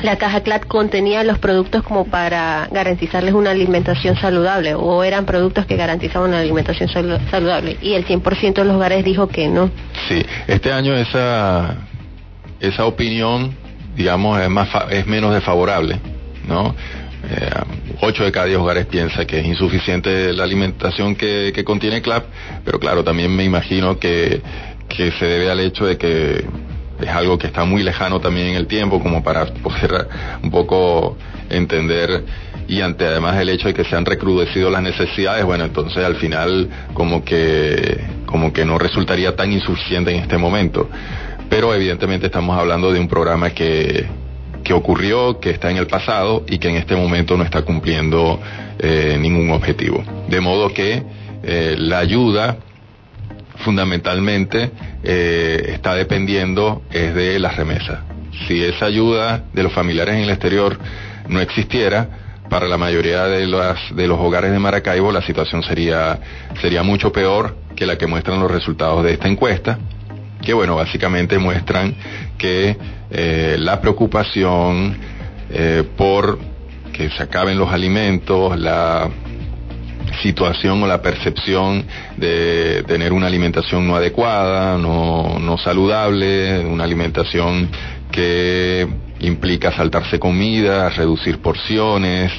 [0.03, 5.65] la caja CLAT contenía los productos como para garantizarles una alimentación saludable o eran productos
[5.65, 9.71] que garantizaban una alimentación saludable y el 100% de los hogares dijo que no.
[10.07, 11.77] Sí, este año esa,
[12.59, 13.55] esa opinión,
[13.95, 15.99] digamos, es, más es menos desfavorable,
[16.47, 16.75] ¿no?
[17.29, 17.49] Eh,
[18.01, 22.25] 8 de cada 10 hogares piensa que es insuficiente la alimentación que, que contiene CLAP,
[22.63, 24.41] pero claro, también me imagino que,
[24.87, 26.45] que se debe al hecho de que
[27.01, 30.07] es algo que está muy lejano también en el tiempo como para poder
[30.41, 31.17] un poco
[31.49, 32.23] entender
[32.67, 36.15] y ante además el hecho de que se han recrudecido las necesidades, bueno, entonces al
[36.15, 40.89] final como que como que no resultaría tan insuficiente en este momento.
[41.49, 44.05] Pero evidentemente estamos hablando de un programa que,
[44.67, 48.37] que ocurrió, que está en el pasado y que en este momento no está cumpliendo
[48.79, 50.03] eh, ningún objetivo.
[50.27, 51.03] De modo que
[51.41, 52.57] eh, la ayuda
[53.59, 54.69] fundamentalmente
[55.03, 57.99] eh, está dependiendo es de las remesas.
[58.45, 60.77] Si esa ayuda de los familiares en el exterior
[61.29, 62.09] no existiera,
[62.49, 66.19] para la mayoría de, las, de los hogares de Maracaibo la situación sería,
[66.59, 69.79] sería mucho peor que la que muestran los resultados de esta encuesta,
[70.41, 71.95] que bueno, básicamente muestran
[72.37, 72.77] que
[73.09, 74.97] eh, la preocupación
[75.49, 76.39] eh, por
[76.93, 79.09] que se acaben los alimentos, la
[80.21, 81.85] situación o la percepción
[82.17, 87.69] de tener una alimentación no adecuada, no, no saludable, una alimentación
[88.11, 88.87] que
[89.19, 92.31] implica saltarse comida, reducir porciones,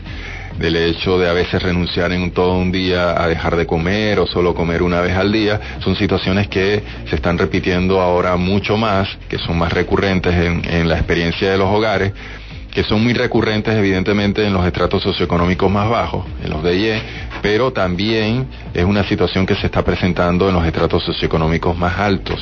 [0.58, 4.26] del hecho de a veces renunciar en todo un día a dejar de comer o
[4.26, 9.08] solo comer una vez al día, son situaciones que se están repitiendo ahora mucho más,
[9.28, 12.12] que son más recurrentes en, en la experiencia de los hogares,
[12.72, 17.00] que son muy recurrentes evidentemente en los estratos socioeconómicos más bajos, en los DIE,
[17.42, 22.40] pero también es una situación que se está presentando en los estratos socioeconómicos más altos.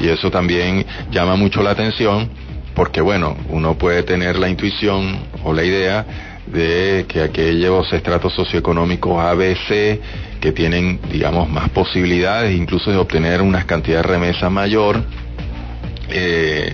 [0.00, 2.28] Y eso también llama mucho la atención
[2.74, 9.22] porque, bueno, uno puede tener la intuición o la idea de que aquellos estratos socioeconómicos
[9.22, 10.00] ABC
[10.40, 15.02] que tienen, digamos, más posibilidades incluso de obtener una cantidad de remesa mayor,
[16.08, 16.72] eh,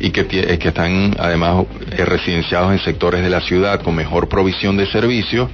[0.00, 4.86] y que, que, están además residenciados en sectores de la ciudad con mejor provisión de
[4.86, 5.50] servicios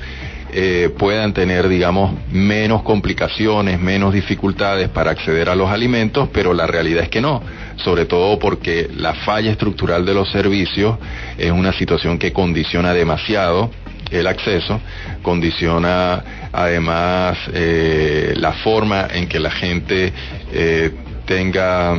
[0.98, 7.02] puedan tener, digamos, menos complicaciones, menos dificultades para acceder a los alimentos, pero la realidad
[7.02, 7.42] es que no,
[7.76, 10.96] sobre todo porque la falla estructural de los servicios
[11.38, 13.70] es una situación que condiciona demasiado
[14.10, 14.80] el acceso,
[15.22, 20.12] condiciona además eh, la forma en que la gente
[20.52, 20.90] eh,
[21.26, 21.96] tenga,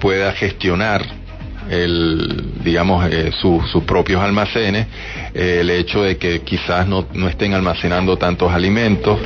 [0.00, 1.17] pueda gestionar
[1.70, 4.86] el, digamos, eh, sus propios almacenes,
[5.34, 9.18] el hecho de que quizás no, no estén almacenando tantos alimentos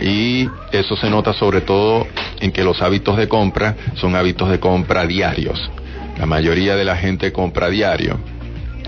[0.00, 2.06] y eso se nota sobre todo
[2.40, 5.70] en que los hábitos de compra son hábitos de compra diarios.
[6.18, 8.18] La mayoría de la gente compra diario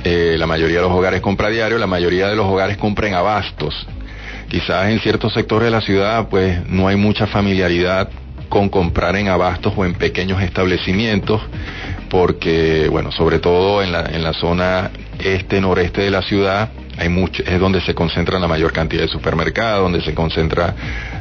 [0.09, 3.75] eh, la mayoría de los hogares compra diario, la mayoría de los hogares compran abastos.
[4.49, 8.09] Quizás en ciertos sectores de la ciudad pues no hay mucha familiaridad
[8.49, 11.43] con comprar en abastos o en pequeños establecimientos,
[12.09, 17.43] porque bueno, sobre todo en la, en la zona este-noreste de la ciudad, hay mucho,
[17.47, 20.75] es donde se concentra la mayor cantidad de supermercados, donde se concentra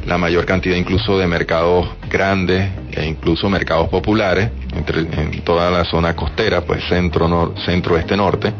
[0.06, 5.84] la mayor cantidad incluso de mercados grandes e incluso mercados populares, entre, en toda la
[5.84, 8.52] zona costera, pues centro, centro, este, norte.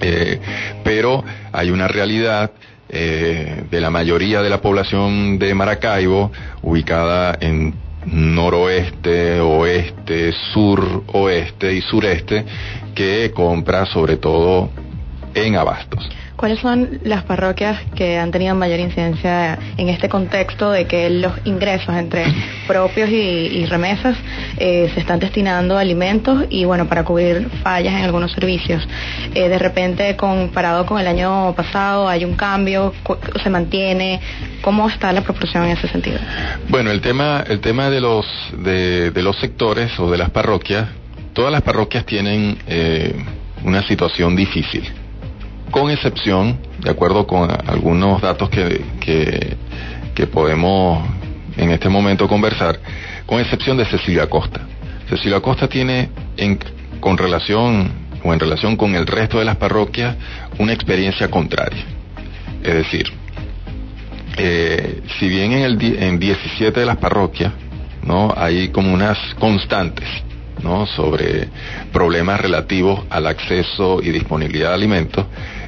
[0.00, 0.40] Eh,
[0.82, 2.50] pero hay una realidad
[2.88, 6.30] eh, de la mayoría de la población de Maracaibo
[6.62, 12.44] ubicada en noroeste, oeste, sur, oeste y sureste
[12.94, 14.70] que compra sobre todo
[15.34, 16.08] en abastos.
[16.36, 21.32] ¿Cuáles son las parroquias que han tenido mayor incidencia en este contexto de que los
[21.44, 22.26] ingresos entre
[22.66, 24.18] propios y, remesas
[24.58, 28.86] eh, se están destinando a alimentos y bueno, para cubrir fallas en algunos servicios?
[29.34, 32.92] Eh, de repente, comparado con el año pasado, ¿hay un cambio?
[33.42, 34.20] ¿Se mantiene?
[34.60, 36.18] ¿Cómo está la proporción en ese sentido?
[36.68, 38.26] Bueno, el tema, el tema de, los,
[38.58, 40.86] de, los sectores o de las parroquias,
[41.32, 43.14] todas las parroquias tienen eh,
[43.64, 45.05] una situación difícil
[45.70, 51.06] con excepción, de acuerdo con algunos datos que, que, podemos
[51.56, 52.78] en este momento conversar,
[53.26, 54.60] con excepción de Cecilia Costa.
[55.08, 56.58] Cecilia Costa tiene en,
[57.00, 57.90] con relación
[58.22, 60.16] o en relación con el resto de las parroquias
[60.58, 61.84] una experiencia contraria.
[62.62, 63.12] Es decir,
[64.36, 67.52] eh, si bien en, el, en 17 de las parroquias
[68.02, 68.34] ¿no?
[68.36, 70.08] hay como unas constantes
[70.62, 70.86] ¿no?
[70.86, 71.48] sobre
[71.92, 75.26] problemas relativos al acceso y disponibilidad de alimentos,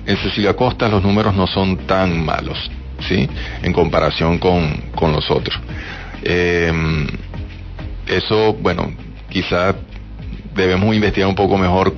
[0.09, 2.59] en Cecilia Costa los números no son tan malos,
[3.07, 3.29] ¿sí?
[3.63, 5.61] En comparación con, los otros.
[6.23, 6.73] Eh,
[8.07, 8.91] eso, bueno,
[9.29, 9.75] quizá
[10.55, 11.93] debemos investigar un poco mejor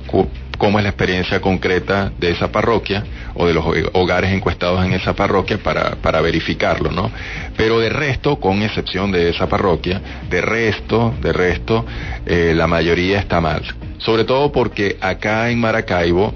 [0.57, 5.13] cómo es la experiencia concreta de esa parroquia o de los hogares encuestados en esa
[5.13, 7.09] parroquia para, para verificarlo, ¿no?
[7.55, 11.85] Pero de resto, con excepción de esa parroquia, de resto, de resto,
[12.25, 13.63] eh, la mayoría está mal.
[13.99, 16.33] Sobre todo porque acá en Maracaibo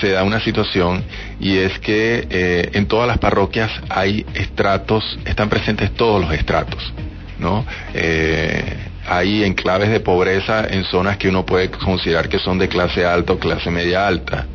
[0.00, 1.04] se da una situación
[1.40, 6.92] y es que eh, en todas las parroquias hay estratos, están presentes todos los estratos,
[7.38, 7.64] ¿no?
[7.94, 8.76] Eh,
[9.06, 13.32] hay enclaves de pobreza en zonas que uno puede considerar que son de clase alta
[13.32, 14.46] o clase media alta,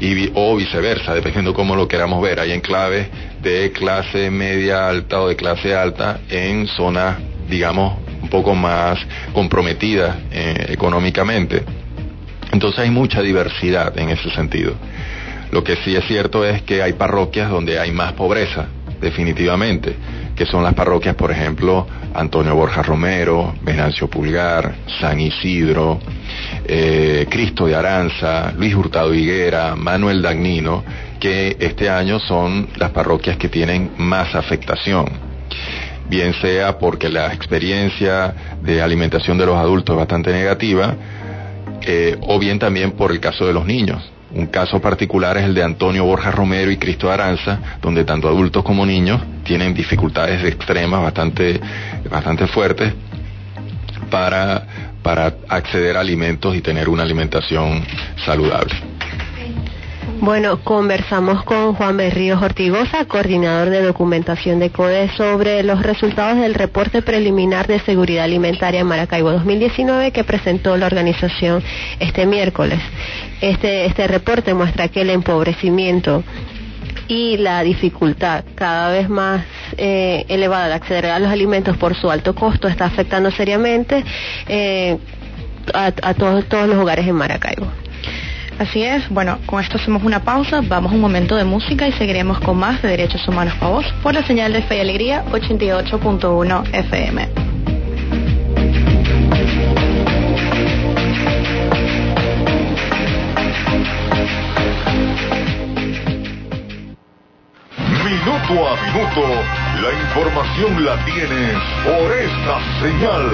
[0.00, 2.40] y, o viceversa, dependiendo cómo lo queramos ver.
[2.40, 3.08] Hay enclaves
[3.40, 7.18] de clase media alta o de clase alta en zonas,
[7.48, 8.98] digamos, un poco más
[9.32, 11.62] comprometidas eh, económicamente.
[12.52, 14.74] Entonces hay mucha diversidad en ese sentido.
[15.50, 18.66] Lo que sí es cierto es que hay parroquias donde hay más pobreza,
[19.00, 19.96] definitivamente,
[20.36, 25.98] que son las parroquias, por ejemplo, Antonio Borja Romero, Venancio Pulgar, San Isidro,
[26.66, 30.84] eh, Cristo de Aranza, Luis Hurtado Higuera, Manuel Dagnino,
[31.18, 35.32] que este año son las parroquias que tienen más afectación
[36.08, 40.94] bien sea porque la experiencia de alimentación de los adultos es bastante negativa,
[41.86, 44.02] eh, o bien también por el caso de los niños.
[44.34, 48.62] Un caso particular es el de Antonio Borja Romero y Cristo Aranza, donde tanto adultos
[48.64, 51.60] como niños tienen dificultades extremas bastante,
[52.10, 52.94] bastante fuertes
[54.10, 54.66] para,
[55.02, 57.84] para acceder a alimentos y tener una alimentación
[58.24, 58.74] saludable.
[60.20, 66.54] Bueno, conversamos con Juan Berrío Ortigosa, coordinador de documentación de CODE, sobre los resultados del
[66.54, 71.62] reporte preliminar de seguridad alimentaria en Maracaibo 2019 que presentó la organización
[72.00, 72.80] este miércoles.
[73.40, 76.24] Este, este reporte muestra que el empobrecimiento
[77.08, 79.44] y la dificultad cada vez más
[79.76, 84.04] eh, elevada de acceder a los alimentos por su alto costo está afectando seriamente
[84.48, 84.98] eh,
[85.74, 87.66] a, todos los hogares en Maracaibo.
[88.62, 92.38] Así es, bueno, con esto hacemos una pausa, vamos un momento de música y seguiremos
[92.38, 96.72] con más de Derechos Humanos para Vos por la señal de Fe y Alegría 88.1
[96.72, 97.28] FM.
[108.04, 109.24] Minuto a minuto,
[109.82, 113.26] la información la tienes por esta señal.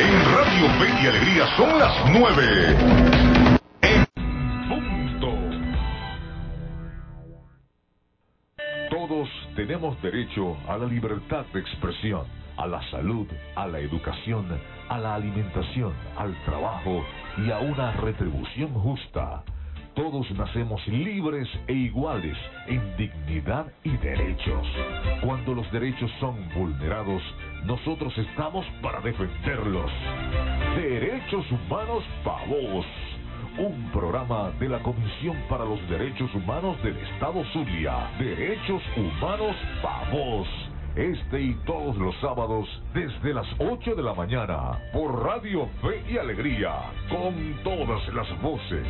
[0.00, 3.57] En Radio Fe y Alegría son las 9
[9.08, 12.26] Todos tenemos derecho a la libertad de expresión,
[12.58, 14.46] a la salud, a la educación,
[14.90, 17.02] a la alimentación, al trabajo
[17.38, 19.42] y a una retribución justa.
[19.94, 22.36] Todos nacemos libres e iguales
[22.66, 24.66] en dignidad y derechos.
[25.22, 27.22] Cuando los derechos son vulnerados,
[27.64, 29.90] nosotros estamos para defenderlos.
[30.76, 32.84] Derechos Humanos para vos.
[33.58, 38.08] Un programa de la Comisión para los Derechos Humanos del Estado Zulia.
[38.16, 40.46] Derechos Humanos para vos.
[40.94, 46.18] Este y todos los sábados desde las 8 de la mañana por Radio Fe y
[46.18, 46.72] Alegría
[47.10, 48.86] con todas las voces.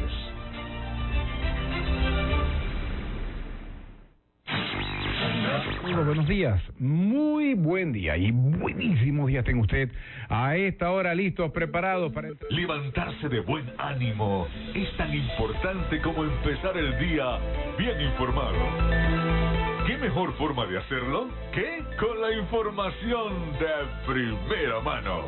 [5.94, 6.60] Buenos días.
[6.78, 9.90] Muy buen día y buenísimo día tenga usted.
[10.28, 12.28] A esta hora listos, preparados para...
[12.50, 17.38] Levantarse de buen ánimo es tan importante como empezar el día
[17.78, 18.58] bien informado.
[19.86, 25.24] ¿Qué mejor forma de hacerlo que con la información de primera mano?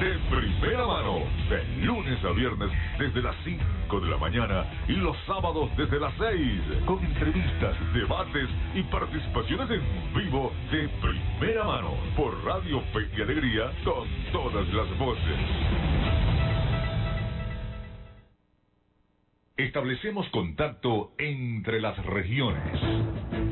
[0.00, 5.16] De primera mano, de lunes a viernes desde las 5 de la mañana y los
[5.26, 9.82] sábados desde las 6, con entrevistas, debates y participaciones en
[10.14, 16.25] vivo de primera mano por Radio Fe y Alegría con todas las voces.
[19.56, 22.78] Establecemos contacto entre las regiones.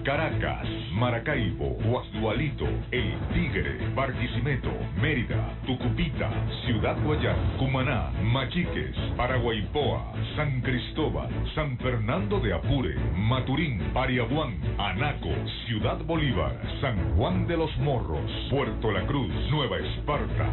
[0.04, 6.30] Caracas, Maracaibo, Guasdualito, El Tigre, Barquisimeto, Mérida, Tucupita,
[6.66, 15.32] Ciudad Guayán, Cumaná, Machiques, Paraguaypoa, San Cristóbal, San Fernando de Apure, Maturín, Pariaguán, Anaco,
[15.66, 20.52] Ciudad Bolívar, San Juan de los Morros, Puerto La Cruz, Nueva Esparta.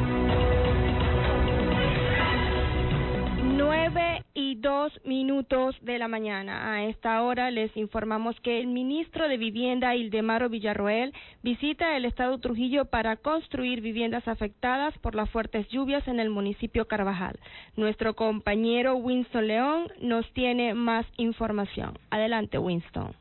[3.51, 6.73] 9 y 2 minutos de la mañana.
[6.73, 12.39] A esta hora les informamos que el ministro de Vivienda, Ildemaro Villarroel, visita el estado
[12.39, 17.39] Trujillo para construir viviendas afectadas por las fuertes lluvias en el municipio Carvajal.
[17.75, 21.99] Nuestro compañero Winston León nos tiene más información.
[22.09, 23.13] Adelante, Winston.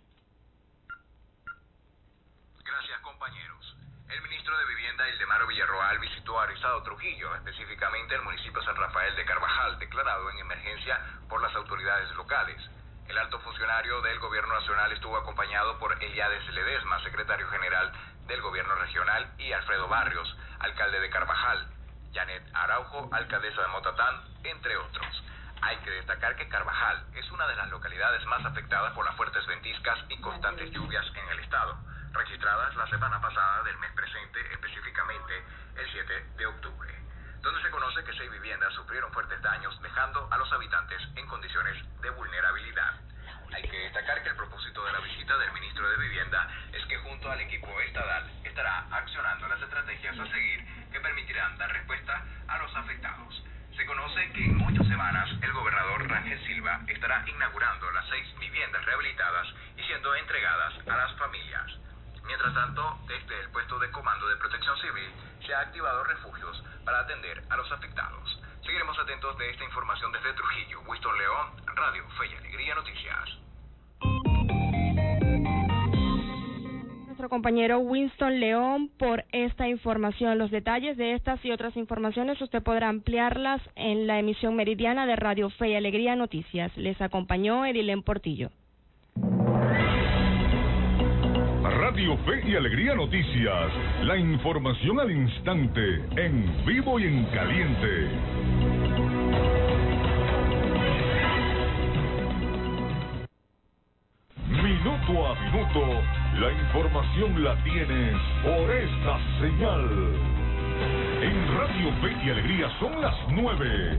[2.65, 3.77] Gracias, compañeros.
[4.09, 4.65] El ministro de
[5.51, 11.01] Villarroel, visitó a Estado Trujillo, específicamente el municipio San Rafael de Carvajal, declarado en emergencia
[11.29, 12.57] por las autoridades locales.
[13.09, 17.91] El alto funcionario del Gobierno Nacional estuvo acompañado por Eliades Ledesma, secretario general
[18.29, 21.69] del Gobierno Regional, y Alfredo Barrios, alcalde de Carvajal,
[22.15, 25.25] Janet Araujo, alcaldesa de Motatán, entre otros.
[25.63, 29.45] Hay que destacar que Carvajal es una de las localidades más afectadas por las fuertes
[29.49, 31.77] ventiscas y constantes lluvias en el estado,
[32.13, 35.45] registradas la semana pasada del mes presente, específicamente
[35.77, 36.95] el 7 de octubre,
[37.43, 41.77] donde se conoce que seis viviendas sufrieron fuertes daños, dejando a los habitantes en condiciones
[42.01, 42.95] de vulnerabilidad.
[43.53, 46.99] Hay que destacar que el propósito de la visita del ministro de Vivienda es que
[46.99, 52.59] junto al equipo estatal estará accionando las estrategias a seguir que permitirán dar respuesta a
[52.59, 53.43] los afectados.
[53.77, 58.85] Se conoce que en ocho semanas el gobernador Rangel Silva estará inaugurando las seis viviendas
[58.85, 61.73] rehabilitadas y siendo entregadas a las familias.
[62.31, 65.11] Mientras tanto, desde el puesto de comando de protección civil
[65.45, 68.41] se ha activado refugios para atender a los afectados.
[68.65, 70.81] Seguiremos atentos de esta información desde Trujillo.
[70.87, 73.31] Winston León, Radio Fe y Alegría Noticias.
[77.07, 80.39] Nuestro compañero Winston León por esta información.
[80.39, 85.17] Los detalles de estas y otras informaciones usted podrá ampliarlas en la emisión meridiana de
[85.17, 86.71] Radio Fe y Alegría Noticias.
[86.77, 88.53] Les acompañó Edilén Portillo.
[91.79, 93.71] Radio Fe y Alegría Noticias,
[94.03, 98.09] la información al instante, en vivo y en caliente.
[104.49, 106.03] Minuto a minuto,
[106.41, 109.89] la información la tienes por esta señal.
[111.23, 113.99] En Radio Fe y Alegría son las nueve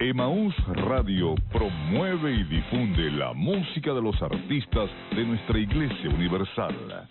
[0.00, 7.08] Emaús Radio promueve y difunde la música de los artistas de nuestra Iglesia Universal.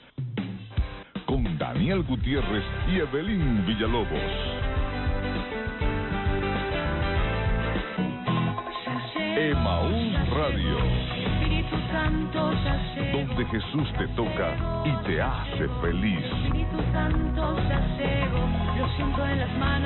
[1.25, 4.07] Con Daniel Gutiérrez y Evelyn Villalobos.
[9.37, 11.16] Emaús Radio.
[13.11, 14.55] Donde Jesús te toca
[14.85, 16.25] y te hace feliz.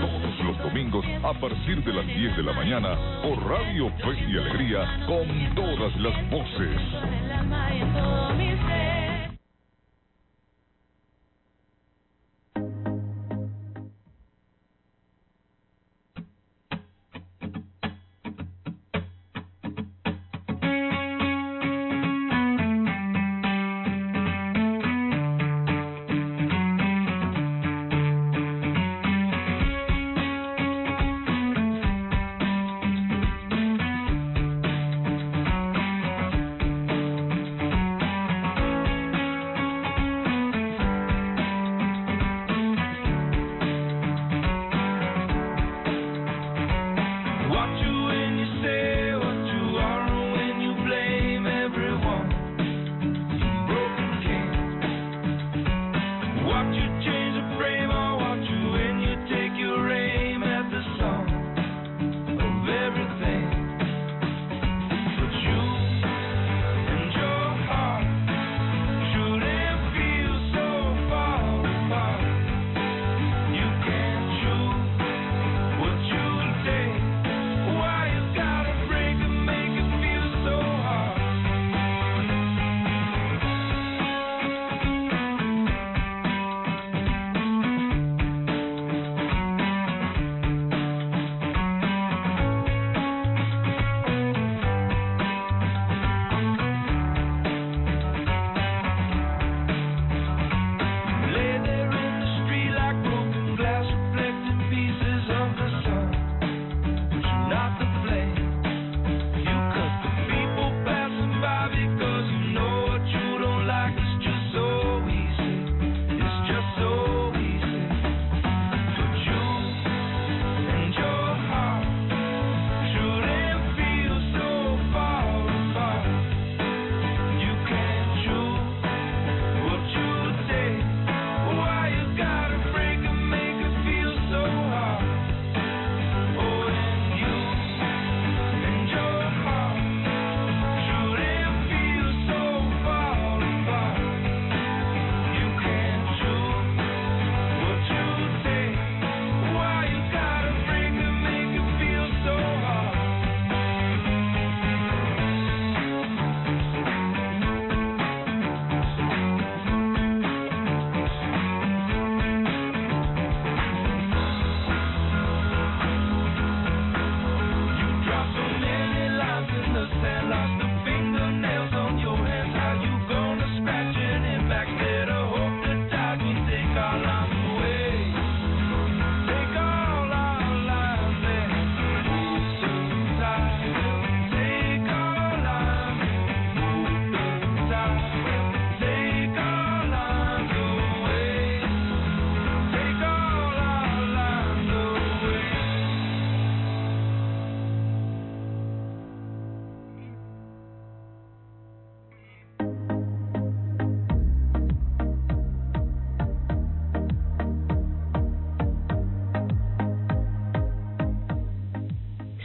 [0.01, 4.37] Todos los domingos a partir de las 10 de la mañana por Radio Fe y
[4.37, 6.81] Alegría con todas las voces.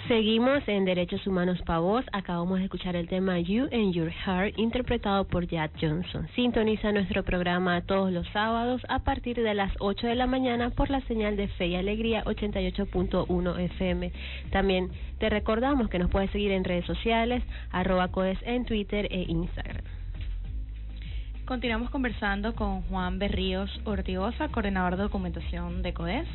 [0.09, 2.05] Seguimos en Derechos Humanos para Voz.
[2.13, 6.29] Acabamos de escuchar el tema You and Your Heart, interpretado por Jack Johnson.
[6.37, 10.91] Sintoniza nuestro programa todos los sábados a partir de las 8 de la mañana por
[10.91, 14.13] la señal de Fe y Alegría 88.1 FM.
[14.53, 17.43] También te recordamos que nos puedes seguir en redes sociales,
[17.73, 19.83] arroba codes en Twitter e Instagram.
[21.47, 26.29] Continuamos conversando con Juan Berríos Ortigosa, coordinador de documentación de CODES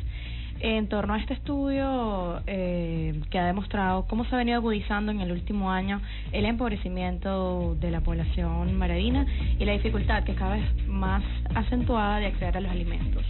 [0.62, 5.20] en torno a este estudio eh, que ha demostrado cómo se ha venido agudizando en
[5.20, 6.00] el último año
[6.30, 9.26] el empobrecimiento de la población maravina
[9.58, 11.24] y la dificultad que cada vez más
[11.56, 13.24] acentuada de acceder a los alimentos.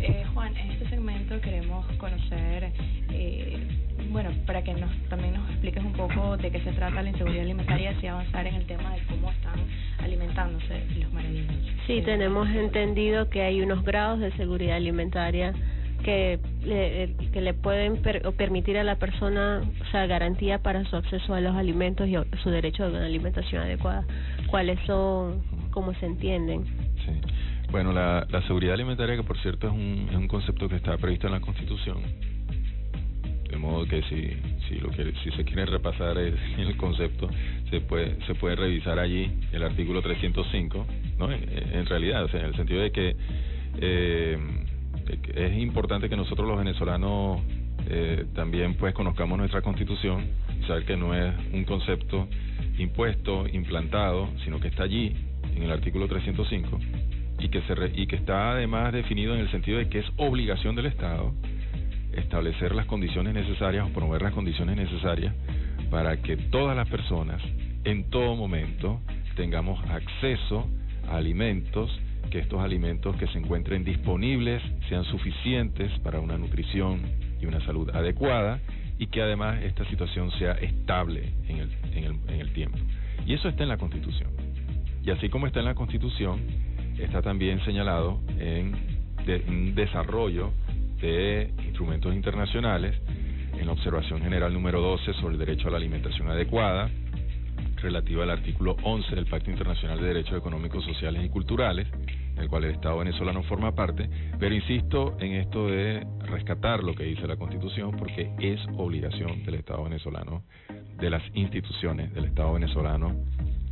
[0.00, 2.72] Eh, Juan, en este segmento queremos conocer,
[3.12, 3.66] eh,
[4.10, 7.44] bueno, para que nos, también nos expliques un poco de qué se trata la inseguridad
[7.44, 9.60] alimentaria y avanzar en el tema de cómo están
[10.02, 11.54] alimentándose los maravinos.
[11.86, 15.54] Sí, tenemos entendido que hay unos grados de seguridad alimentaria
[16.06, 18.00] que le, que le pueden
[18.36, 22.50] permitir a la persona, o sea, garantía para su acceso a los alimentos y su
[22.50, 24.04] derecho a una alimentación adecuada.
[24.48, 25.42] ¿Cuáles son,
[25.72, 26.64] cómo se entienden?
[27.04, 27.12] Sí.
[27.72, 30.96] Bueno, la, la seguridad alimentaria, que por cierto es un, es un concepto que está
[30.96, 31.98] previsto en la Constitución,
[33.50, 34.30] de modo que si
[34.68, 37.28] si lo que si se quiere repasar el, el concepto
[37.70, 40.86] se puede se puede revisar allí el artículo 305
[41.18, 43.16] no en, en realidad o sea en el sentido de que
[43.78, 44.65] eh,
[45.34, 47.40] es importante que nosotros los venezolanos
[47.88, 50.26] eh, también pues conozcamos nuestra constitución
[50.66, 52.28] saber que no es un concepto
[52.78, 55.14] impuesto, implantado, sino que está allí
[55.54, 56.78] en el artículo 305
[57.38, 60.74] y que se y que está además definido en el sentido de que es obligación
[60.74, 61.32] del Estado
[62.12, 65.34] establecer las condiciones necesarias o promover las condiciones necesarias
[65.90, 67.42] para que todas las personas
[67.84, 69.00] en todo momento
[69.36, 70.66] tengamos acceso
[71.08, 71.90] a alimentos
[72.30, 77.00] que estos alimentos que se encuentren disponibles sean suficientes para una nutrición
[77.40, 78.60] y una salud adecuada
[78.98, 82.78] y que además esta situación sea estable en el, en el, en el tiempo.
[83.26, 84.30] Y eso está en la Constitución.
[85.02, 86.40] Y así como está en la Constitución,
[86.98, 88.74] está también señalado en
[89.48, 90.52] un desarrollo
[91.00, 92.94] de instrumentos internacionales,
[93.58, 96.90] en la observación general número 12 sobre el derecho a la alimentación adecuada,
[97.76, 101.86] relativa al artículo 11 del Pacto Internacional de Derechos Económicos, Sociales y Culturales,
[102.34, 104.08] del cual el Estado venezolano forma parte,
[104.38, 109.54] pero insisto en esto de rescatar lo que dice la Constitución porque es obligación del
[109.54, 110.42] Estado venezolano,
[110.98, 113.14] de las instituciones del Estado venezolano,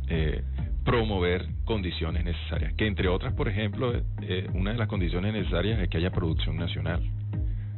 [0.07, 0.43] eh,
[0.83, 5.89] promover condiciones necesarias, que entre otras, por ejemplo, eh, una de las condiciones necesarias es
[5.89, 7.01] que haya producción nacional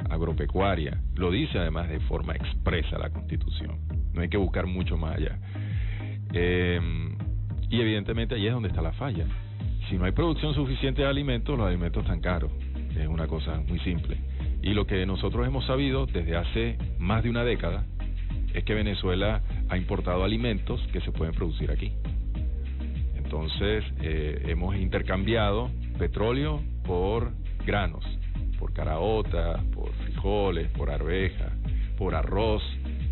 [0.10, 3.80] agropecuaria, lo dice además de forma expresa la Constitución,
[4.14, 5.40] no hay que buscar mucho más allá.
[6.34, 6.80] Eh,
[7.70, 9.26] y evidentemente ahí es donde está la falla.
[9.90, 12.52] Si no hay producción suficiente de alimentos, los alimentos están caros.
[12.98, 14.18] Es una cosa muy simple.
[14.62, 17.86] Y lo que nosotros hemos sabido desde hace más de una década
[18.54, 21.94] es que Venezuela ha importado alimentos que se pueden producir aquí.
[23.16, 27.32] Entonces, eh, hemos intercambiado petróleo por
[27.66, 28.04] granos,
[28.58, 31.52] por caraota, por frijoles, por arveja,
[31.98, 32.64] por arroz,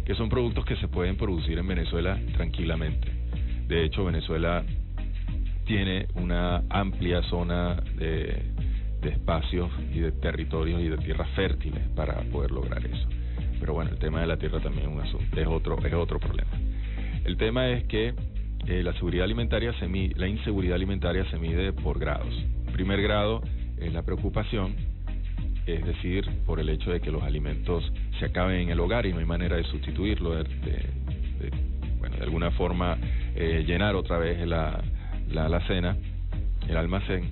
[0.05, 3.11] que son productos que se pueden producir en Venezuela tranquilamente.
[3.67, 4.63] De hecho, Venezuela
[5.65, 8.43] tiene una amplia zona de,
[9.01, 13.07] de espacios y de territorios y de tierras fértiles para poder lograr eso.
[13.59, 16.19] Pero bueno, el tema de la tierra también es un asunto, es otro, es otro
[16.19, 16.51] problema.
[17.23, 18.13] El tema es que
[18.67, 22.33] eh, la seguridad alimentaria se la inseguridad alimentaria se mide por grados.
[22.73, 23.41] primer grado
[23.77, 24.75] es la preocupación,
[25.65, 29.13] es decir, por el hecho de que los alimentos se acaben en el hogar y
[29.13, 31.51] no hay manera de sustituirlo, de, de,
[31.99, 32.97] bueno, de alguna forma
[33.35, 34.81] eh, llenar otra vez la,
[35.29, 35.97] la alacena,
[36.67, 37.29] el almacén.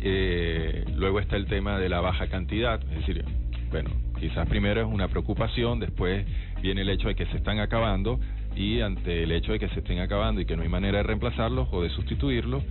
[0.00, 3.24] Eh, luego está el tema de la baja cantidad, es decir,
[3.70, 6.26] bueno, quizás primero es una preocupación, después
[6.62, 8.20] viene el hecho de que se están acabando
[8.56, 11.04] y ante el hecho de que se estén acabando y que no hay manera de
[11.04, 12.62] reemplazarlos o de sustituirlos,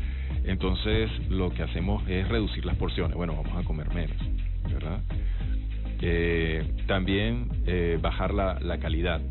[0.46, 3.16] entonces lo que hacemos es reducir las porciones.
[3.16, 4.18] Bueno, vamos a comer menos,
[4.72, 5.02] ¿verdad?
[6.02, 9.22] Eh, también eh, bajar la, la calidad.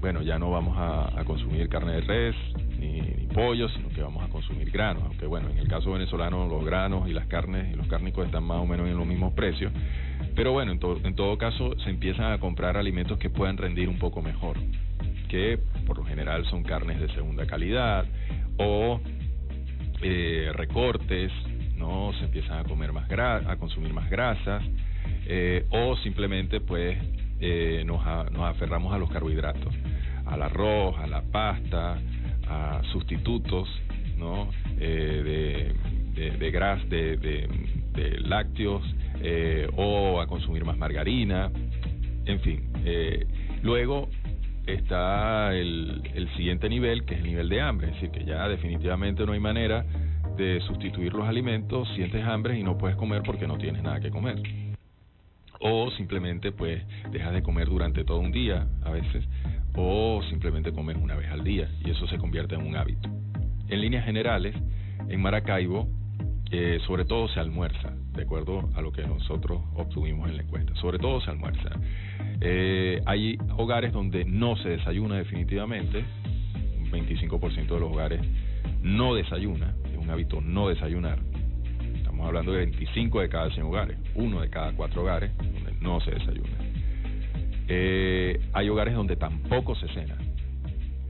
[0.00, 2.36] Bueno, ya no vamos a, consumir carne de res,
[2.78, 5.02] ni, ni, pollo, sino que vamos a consumir granos.
[5.04, 8.44] Aunque bueno, en el caso venezolano los granos y las carnes y los cárnicos están
[8.44, 9.72] más o menos en los mismos precios.
[10.36, 13.88] Pero bueno, en, to en todo caso se empiezan a comprar alimentos que puedan rendir
[13.88, 14.56] un poco mejor,
[15.28, 18.04] que por lo general son carnes de segunda calidad
[18.58, 19.00] o
[20.02, 21.32] eh, recortes,
[21.76, 24.62] no se empiezan a comer más gra a consumir más grasas
[25.26, 26.98] eh, o simplemente pues
[27.40, 29.74] eh, nos, a, nos aferramos a los carbohidratos,
[30.26, 31.98] al arroz, a la pasta,
[32.48, 33.68] a sustitutos
[34.16, 34.50] ¿no?
[34.78, 35.72] eh,
[36.14, 37.48] de, de, de, gras, de, de,
[37.94, 38.82] de lácteos
[39.20, 41.50] eh, o a consumir más margarina,
[42.26, 42.70] en fin.
[42.84, 43.26] Eh,
[43.62, 44.08] Luego
[44.74, 49.24] está el, siguiente nivel, que es el nivel de hambre, es decir, que ya definitivamente
[49.24, 49.84] no hay manera
[50.36, 54.10] de sustituir los alimentos, sientes hambre y no puedes comer porque no tienes nada que
[54.10, 54.40] comer.
[55.60, 59.24] O simplemente pues dejas de comer durante todo un día a veces,
[59.74, 63.08] o simplemente comes una vez al día y eso se convierte en un hábito.
[63.68, 64.54] En líneas generales,
[65.08, 65.88] en Maracaibo,
[66.50, 70.74] eh, sobre todo se almuerza, de acuerdo a lo que nosotros obtuvimos en la encuesta.
[70.76, 71.70] Sobre todo se almuerza.
[72.40, 76.04] Eh, hay hogares donde no se desayuna definitivamente,
[76.78, 78.20] un 25% de los hogares
[78.82, 81.18] no desayuna, es un hábito no desayunar.
[81.94, 86.00] Estamos hablando de 25 de cada 100 hogares, uno de cada cuatro hogares donde no
[86.00, 86.56] se desayuna.
[87.68, 90.16] Eh, hay hogares donde tampoco se cena,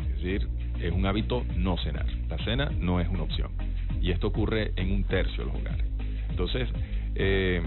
[0.00, 0.48] es decir,
[0.80, 2.06] es un hábito no cenar.
[2.28, 3.67] La cena no es una opción.
[4.08, 5.84] Y esto ocurre en un tercio de los hogares.
[6.30, 6.66] Entonces,
[7.14, 7.60] eh,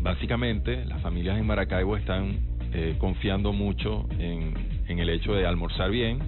[0.00, 2.38] básicamente, las familias en Maracaibo están
[2.72, 4.54] eh, confiando mucho en,
[4.88, 6.18] el hecho de almorzar bien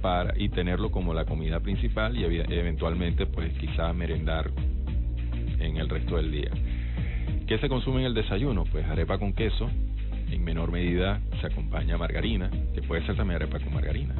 [0.00, 4.50] para y tenerlo como la comida principal y eventualmente, pues quizás merendar
[5.58, 6.50] en el resto del día.
[7.46, 8.64] ¿Qué se consume en el desayuno?
[8.64, 9.68] Pues arepa con queso,
[10.30, 14.14] en menor medida se acompaña margarina, que puede ser también arepa con margarina.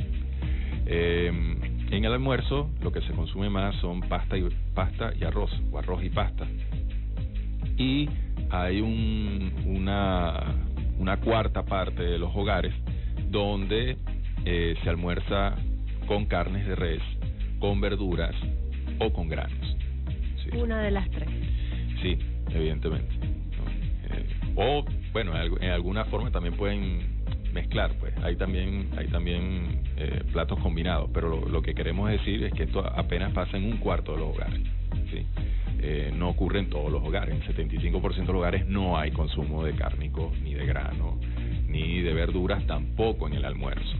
[0.84, 1.55] Eh,
[1.90, 5.78] en el almuerzo lo que se consume más son pasta y, pasta y arroz, o
[5.78, 6.46] arroz y pasta.
[7.76, 8.08] Y
[8.50, 10.54] hay un, una,
[10.98, 12.74] una cuarta parte de los hogares
[13.30, 13.96] donde
[14.44, 15.54] eh, se almuerza
[16.06, 17.02] con carnes de res,
[17.58, 18.34] con verduras
[18.98, 19.76] o con granos.
[20.42, 20.56] Sí.
[20.56, 21.28] Una de las tres.
[22.02, 22.18] Sí,
[22.50, 23.14] evidentemente.
[23.16, 24.14] ¿no?
[24.14, 24.26] Eh,
[24.56, 27.15] o, bueno, en alguna forma también pueden
[27.56, 28.14] mezclar, pues.
[28.22, 32.86] Hay también, hay también eh, platos combinados, pero lo, que queremos decir es que esto
[32.86, 34.60] apenas pasa en un cuarto de los hogares.
[35.10, 35.26] ¿sí?
[35.80, 37.34] Eh, no ocurre en todos los hogares.
[37.34, 41.18] En 75% de los hogares no hay consumo de cárnicos, ni de grano,
[41.66, 43.96] ni de verduras, tampoco en el almuerzo.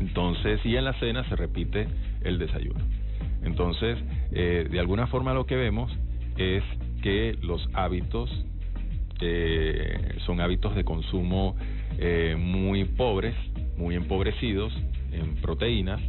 [0.00, 1.86] Entonces, y en la cena se repite
[2.22, 2.80] el desayuno.
[3.44, 3.96] Entonces,
[4.32, 5.92] eh, de alguna forma lo que vemos
[6.36, 6.64] es
[7.00, 8.28] que los hábitos
[9.20, 11.54] eh, son hábitos de consumo
[12.00, 13.34] eh, muy pobres,
[13.76, 14.72] muy empobrecidos
[15.12, 16.00] en proteínas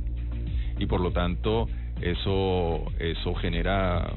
[0.79, 1.67] y por lo tanto
[2.01, 4.13] eso eso genera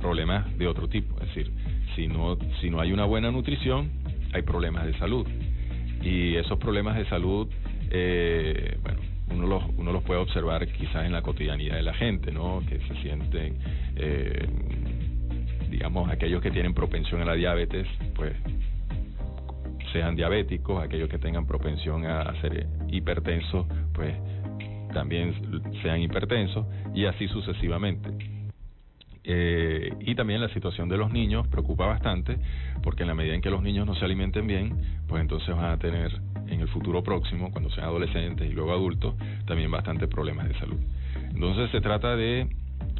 [0.00, 1.52] problemas de otro tipo, es decir,
[1.94, 3.90] si no si no hay una buena nutrición
[4.32, 5.26] hay problemas de salud
[6.02, 7.48] y esos problemas de salud
[7.90, 9.00] eh, bueno
[9.30, 12.62] uno los uno los puede observar quizás en la cotidianidad de la gente, ¿no?
[12.68, 13.58] Que se sienten
[13.94, 14.48] eh,
[15.70, 18.34] digamos, aquellos que tienen propensión a la diabetes, pues
[19.92, 24.14] sean diabéticos, aquellos que tengan propensión a ser hipertensos, pues
[24.92, 25.34] también
[25.82, 28.10] sean hipertensos y así sucesivamente.
[29.22, 32.38] Eh, y también la situación de los niños preocupa bastante
[32.82, 34.76] porque en la medida en que los niños no se alimenten bien,
[35.06, 36.10] pues entonces van a tener
[36.48, 39.14] en el futuro próximo, cuando sean adolescentes y luego adultos,
[39.46, 40.80] también bastantes problemas de salud.
[41.32, 42.48] Entonces se trata de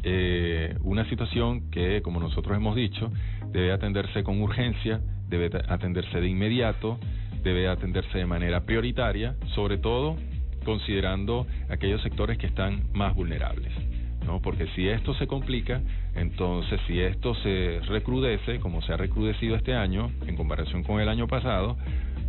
[0.03, 3.11] eh, una situación que, como nosotros hemos dicho,
[3.51, 5.01] debe atenderse con urgencia,
[5.31, 6.99] debe atenderse de inmediato,
[7.41, 10.17] debe atenderse de manera prioritaria, sobre todo
[10.63, 13.71] considerando aquellos sectores que están más vulnerables.
[14.25, 14.39] ¿no?
[14.39, 15.81] Porque si esto se complica,
[16.13, 21.09] entonces si esto se recrudece, como se ha recrudecido este año en comparación con el
[21.09, 21.77] año pasado,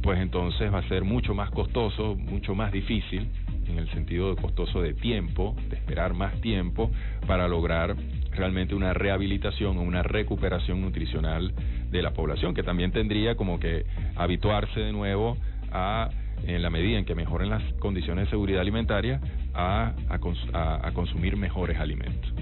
[0.02, 3.28] pues entonces va a ser mucho más costoso, mucho más difícil,
[3.68, 6.90] en el sentido de costoso de tiempo, de esperar más tiempo
[7.26, 7.94] para lograr
[8.34, 11.52] realmente una rehabilitación o una recuperación nutricional
[11.90, 13.84] de la población, que también tendría como que
[14.16, 15.36] habituarse de nuevo
[15.70, 16.08] a
[16.46, 19.20] en la medida en que mejoren las condiciones de seguridad alimentaria,
[19.54, 22.32] a, a, a, consumir mejores alimentos.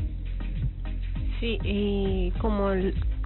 [1.40, 2.70] Sí, y como,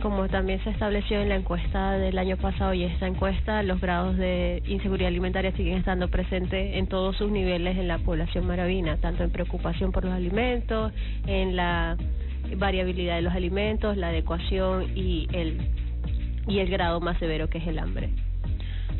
[0.00, 4.16] como también se estableció en la encuesta del año pasado y esta encuesta, los grados
[4.16, 9.24] de inseguridad alimentaria siguen estando presentes en todos sus niveles en la población maravina, tanto
[9.24, 10.92] en preocupación por los alimentos,
[11.26, 11.96] en la
[12.56, 15.58] variabilidad de los alimentos, la adecuación y el,
[16.46, 18.10] y el grado más severo que es el hambre.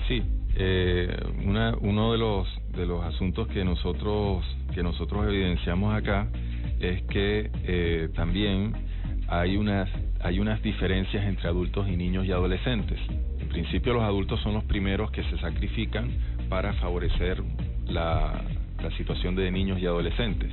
[0.09, 0.23] Sí,
[0.57, 6.29] eh, una, uno de los de los asuntos que nosotros que nosotros evidenciamos acá
[6.81, 8.73] es que eh, también
[9.29, 9.89] hay unas
[10.21, 12.99] hay unas diferencias entre adultos y niños y adolescentes.
[13.41, 16.11] En principio los adultos son los primeros que se sacrifican
[16.49, 17.43] para favorecer
[17.87, 18.43] la,
[18.83, 20.53] la situación de niños y adolescentes.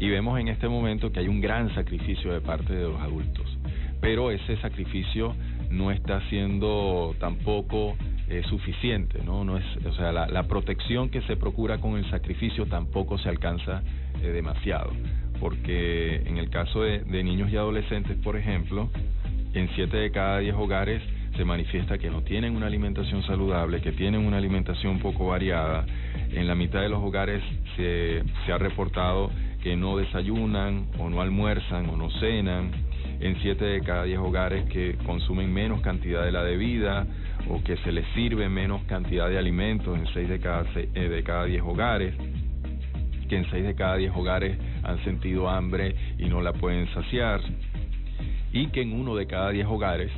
[0.00, 3.58] Y vemos en este momento que hay un gran sacrificio de parte de los adultos.
[4.00, 5.36] Pero ese sacrificio
[5.68, 7.96] no está siendo tampoco
[8.30, 9.44] eh, suficiente, ¿no?
[9.44, 13.82] No es, o sea, la, protección que se procura con el sacrificio tampoco se alcanza
[14.22, 14.90] eh, demasiado,
[15.38, 18.88] porque en el caso de, de niños y adolescentes, por ejemplo,
[19.52, 21.02] en siete de cada diez hogares
[21.36, 25.84] se manifiesta que no tienen una alimentación saludable, que tienen una alimentación poco variada.
[26.32, 27.42] En la mitad de los hogares
[27.76, 29.30] se, se ha reportado
[29.62, 32.70] que no desayunan o no almuerzan o no cenan.
[33.20, 37.06] En siete de cada diez hogares que consumen menos cantidad de la debida
[37.48, 41.22] o que se les sirve menos cantidad de alimentos en seis de cada, eh, de
[41.22, 42.14] cada diez hogares
[43.30, 47.40] que en seis de cada diez hogares han sentido hambre y no la pueden saciar,
[48.52, 50.10] y que en uno de cada diez hogares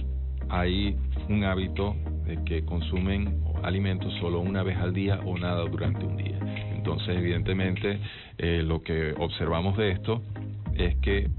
[0.49, 0.97] hay
[1.29, 6.17] un hábito de que consumen alimentos solo una vez al día o nada durante un
[6.17, 6.42] día.
[6.83, 8.01] Entonces, evidentemente,
[8.39, 10.21] eh, lo que observamos de esto
[10.75, 11.31] es que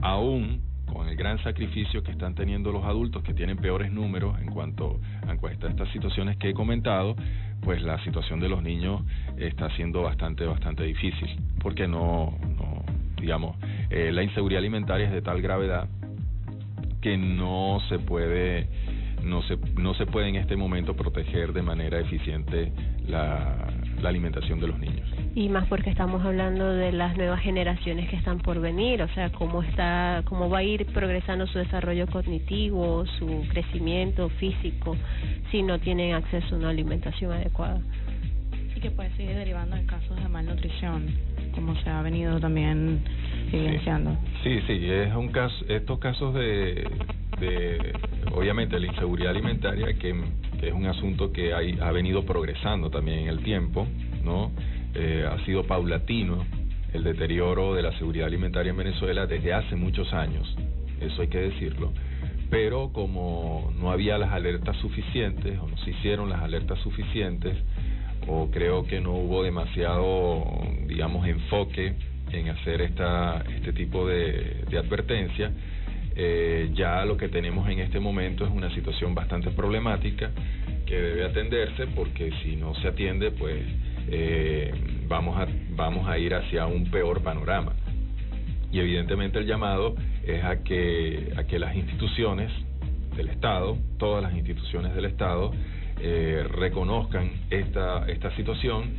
[0.00, 4.46] aún con el gran sacrificio que están teniendo los adultos que tienen peores números en
[4.52, 7.16] cuanto, a estas situaciones que he comentado,
[7.62, 9.02] pues la situación de los niños
[9.36, 12.84] está siendo bastante, bastante difícil, porque no, no
[13.20, 13.56] digamos,
[13.90, 15.88] eh, la inseguridad alimentaria es de tal gravedad
[17.00, 18.68] que no se puede
[19.24, 22.72] no se no se puede en este momento proteger de manera eficiente
[23.08, 23.66] la,
[24.04, 25.08] la alimentación de los niños.
[25.34, 29.30] Y más porque estamos hablando de las nuevas generaciones que están por venir, o sea,
[29.32, 34.96] cómo está, cómo va a ir progresando su desarrollo cognitivo, su crecimiento físico,
[35.50, 37.80] si no tienen acceso a una alimentación adecuada.
[38.76, 41.06] Y que puede seguir derivando en casos de malnutrición,
[41.54, 43.00] como se ha venido también
[43.52, 44.16] evidenciando.
[44.42, 46.86] Sí, sí, es un caso, estos casos de,
[47.40, 47.92] de
[48.34, 53.20] obviamente la inseguridad alimentaria que, que es un asunto que hay, ha venido progresando también
[53.20, 53.86] en el tiempo,
[54.22, 54.52] ¿no?
[54.94, 56.44] Eh, ha sido paulatino
[56.92, 60.56] el deterioro de la seguridad alimentaria en Venezuela desde hace muchos años,
[61.00, 61.92] eso hay que decirlo.
[62.50, 67.56] Pero como no había las alertas suficientes o no se hicieron las alertas suficientes
[68.28, 70.44] o creo que no hubo demasiado,
[70.86, 71.94] digamos, enfoque
[72.30, 75.50] en hacer esta este tipo de, de advertencia,
[76.16, 80.30] eh, ya lo que tenemos en este momento es una situación bastante problemática
[80.86, 83.64] que debe atenderse porque si no se atiende, pues
[84.08, 84.72] eh,
[85.08, 87.72] vamos a vamos a ir hacia un peor panorama.
[88.70, 89.94] Y evidentemente el llamado
[90.26, 92.50] es a que a que las instituciones
[93.16, 95.52] del Estado, todas las instituciones del Estado,
[96.00, 98.94] eh, reconozcan esta, esta situación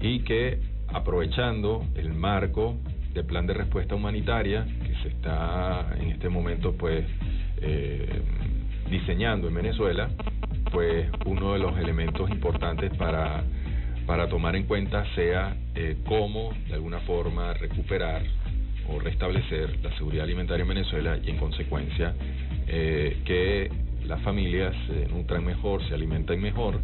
[0.00, 2.76] y que aprovechando el marco
[3.18, 7.04] del plan de respuesta humanitaria que se está en este momento pues
[7.60, 8.22] eh,
[8.88, 10.08] diseñando en Venezuela,
[10.70, 13.42] pues uno de los elementos importantes para,
[14.06, 18.22] para tomar en cuenta sea eh, cómo de alguna forma recuperar
[18.88, 22.14] o restablecer la seguridad alimentaria en Venezuela y en consecuencia
[22.68, 23.68] eh, que
[24.06, 26.80] las familias se nutran mejor, se alimentan mejor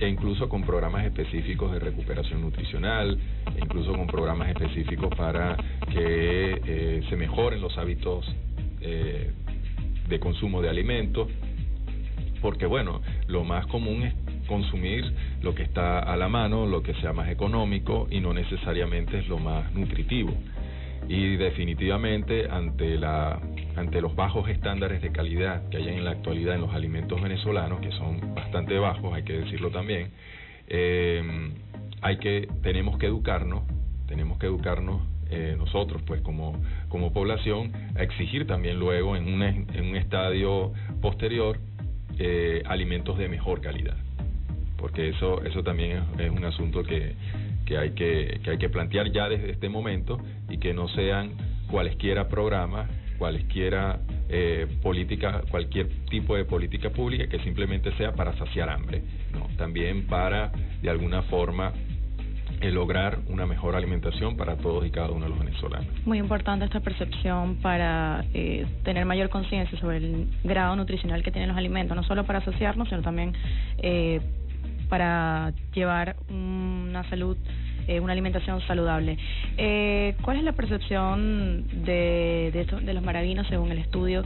[0.00, 3.18] e incluso con programas específicos de recuperación nutricional,
[3.54, 5.56] e incluso con programas específicos para
[5.92, 8.26] que eh, se mejoren los hábitos
[8.80, 9.30] eh,
[10.08, 11.28] de consumo de alimentos,
[12.40, 14.14] porque bueno, lo más común es
[14.46, 15.04] consumir
[15.42, 19.28] lo que está a la mano, lo que sea más económico y no necesariamente es
[19.28, 20.34] lo más nutritivo.
[21.12, 23.40] Y definitivamente ante la
[23.74, 27.80] ante los bajos estándares de calidad que hay en la actualidad en los alimentos venezolanos,
[27.80, 30.12] que son bastante bajos, hay que decirlo también,
[30.68, 31.50] eh,
[32.00, 33.64] hay que tenemos que educarnos,
[34.06, 39.42] tenemos que educarnos eh, nosotros, pues como como población, a exigir también luego en un
[39.42, 41.58] en un estadio posterior
[42.20, 43.96] eh, alimentos de mejor calidad,
[44.76, 47.16] porque eso eso también es, es un asunto que
[47.70, 50.18] que hay que, que hay que plantear ya desde este momento
[50.48, 51.34] y que no sean
[51.70, 58.70] cualesquiera programas, cualesquiera eh, política, cualquier tipo de política pública que simplemente sea para saciar
[58.70, 60.50] hambre, no, también para
[60.82, 61.72] de alguna forma
[62.60, 65.86] eh, lograr una mejor alimentación para todos y cada uno de los venezolanos.
[66.04, 71.50] Muy importante esta percepción para eh, tener mayor conciencia sobre el grado nutricional que tienen
[71.50, 73.32] los alimentos, no solo para asociarnos, sino también
[73.78, 74.20] eh,
[74.90, 77.36] para llevar una salud,
[77.86, 79.16] eh, una alimentación saludable.
[79.56, 84.22] Eh, ¿Cuál es la percepción de, de, los maravinos según el estudio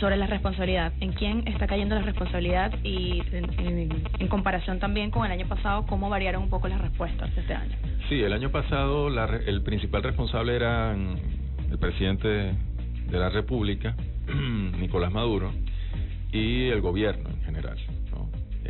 [0.00, 0.92] sobre la responsabilidad?
[1.00, 6.08] ¿En quién está cayendo la responsabilidad y en, comparación también con el año pasado, cómo
[6.08, 7.76] variaron un poco las respuestas este año?
[8.08, 13.96] Sí, el año pasado la el principal responsable era el presidente de la República,
[14.78, 15.52] Nicolás Maduro,
[16.32, 17.78] y el gobierno en general.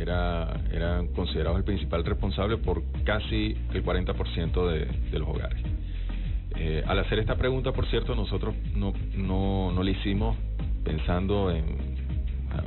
[0.01, 5.61] Era, era considerado el principal responsable por casi el 40% de, de los hogares.
[6.55, 10.35] Eh, al hacer esta pregunta, por cierto, nosotros no, no, no la hicimos
[10.83, 11.65] pensando en,
[12.51, 12.63] ah,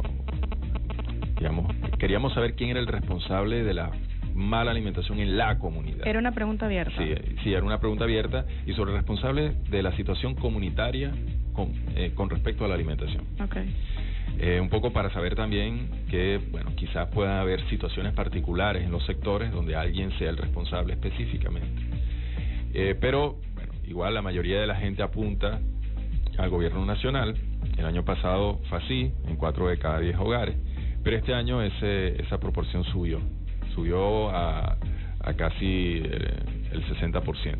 [1.38, 3.90] digamos, queríamos saber quién era el responsable de la
[4.34, 6.06] mala alimentación en la comunidad.
[6.06, 6.96] Era una pregunta abierta.
[6.98, 11.12] Sí, sí, era una pregunta abierta y sobre el responsable de la situación comunitaria
[11.52, 13.24] con, eh, con respecto a la alimentación.
[13.40, 13.56] Ok.
[14.38, 19.04] Eh, un poco para saber también que, bueno, quizás pueda haber situaciones particulares en los
[19.06, 21.82] sectores donde alguien sea el responsable específicamente.
[22.74, 25.60] Eh, pero, bueno, igual la mayoría de la gente apunta
[26.36, 27.36] al gobierno nacional.
[27.78, 30.56] El año pasado fue así, en cuatro de cada diez hogares,
[31.02, 33.20] pero este año ese, esa proporción subió,
[33.74, 34.78] subió a,
[35.20, 37.58] a casi el, el 60%.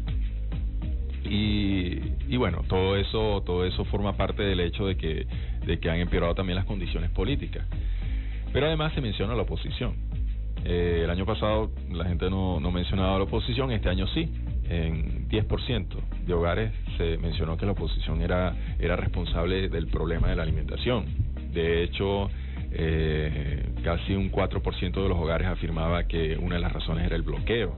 [1.25, 5.27] Y, y bueno, todo eso, todo eso forma parte del hecho de que,
[5.67, 7.67] de que han empeorado también las condiciones políticas.
[8.53, 9.95] Pero además se menciona la oposición.
[10.65, 14.31] Eh, el año pasado la gente no, no mencionaba la oposición, este año sí.
[14.69, 15.87] En 10%
[16.25, 21.05] de hogares se mencionó que la oposición era, era responsable del problema de la alimentación.
[21.53, 22.31] De hecho,
[22.73, 27.23] eh, casi un 4% de los hogares afirmaba que una de las razones era el
[27.23, 27.77] bloqueo.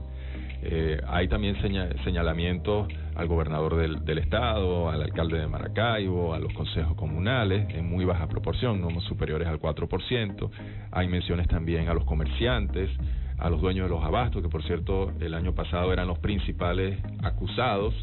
[0.63, 6.39] Eh, hay también seña, señalamientos al gobernador del, del, estado, al alcalde de Maracaibo, a
[6.39, 10.49] los consejos comunales, en muy baja proporción, no superiores al 4%.
[10.91, 12.91] Hay menciones también a los comerciantes,
[13.39, 16.99] a los dueños de los abastos, que por cierto el año pasado eran los principales
[17.23, 17.95] acusados,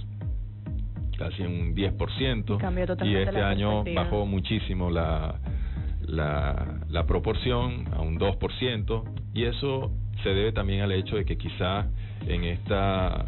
[1.17, 5.37] casi un 10%, y este año bajó muchísimo la,
[6.01, 9.93] la, la proporción a un 2%, y eso
[10.25, 11.87] se debe también al hecho de que quizá
[12.27, 13.27] en esta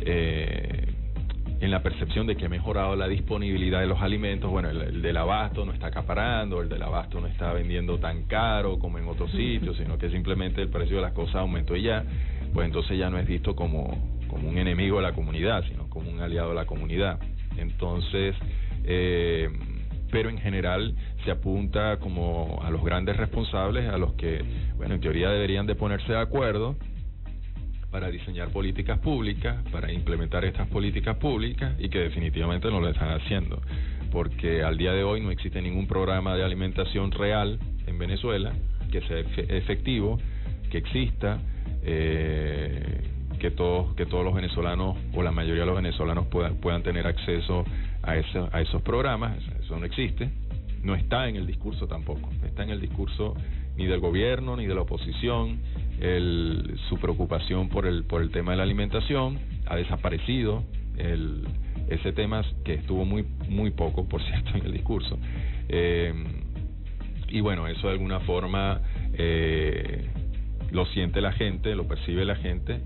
[0.00, 0.93] eh,
[1.60, 5.02] en la percepción de que ha mejorado la disponibilidad de los alimentos, bueno, el, el,
[5.02, 9.06] del abasto no está acaparando, el del abasto no está vendiendo tan caro como en
[9.06, 12.04] otros sitios, sino que simplemente el precio de las cosas aumentó y ya,
[12.52, 16.10] pues entonces ya no es visto como, como un enemigo de la comunidad, sino como
[16.10, 17.18] un aliado de la comunidad.
[17.56, 18.34] Entonces,
[18.84, 19.48] eh,
[20.10, 20.94] pero en general
[21.24, 24.44] se apunta como a los grandes responsables, a los que,
[24.76, 26.76] bueno, en teoría deberían de ponerse de acuerdo
[27.94, 33.12] para diseñar políticas públicas, para implementar estas políticas públicas y que definitivamente no lo están
[33.12, 33.62] haciendo,
[34.10, 38.52] porque al día de hoy no existe ningún programa de alimentación real en Venezuela
[38.90, 40.18] que sea efectivo,
[40.72, 41.38] que exista,
[41.84, 43.00] eh,
[43.38, 47.06] que todos que todos los venezolanos o la mayoría de los venezolanos puedan puedan tener
[47.06, 47.64] acceso
[48.02, 50.30] a eso, a esos programas, eso no existe,
[50.82, 53.36] no está en el discurso tampoco, está en el discurso
[53.76, 55.60] ni del gobierno ni de la oposición
[56.00, 60.64] el, su preocupación por el por el tema de la alimentación ha desaparecido
[60.96, 61.44] el,
[61.88, 65.18] ese tema que estuvo muy muy poco por cierto en el discurso.
[65.68, 66.12] Eh,
[67.28, 68.80] y bueno eso de alguna forma
[69.14, 70.08] eh,
[70.70, 72.80] lo siente la gente lo percibe la gente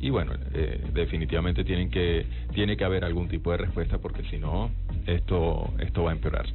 [0.00, 4.38] y bueno eh, definitivamente tienen que tiene que haber algún tipo de respuesta porque si
[4.38, 4.70] no
[5.06, 6.46] esto esto va a empeorar.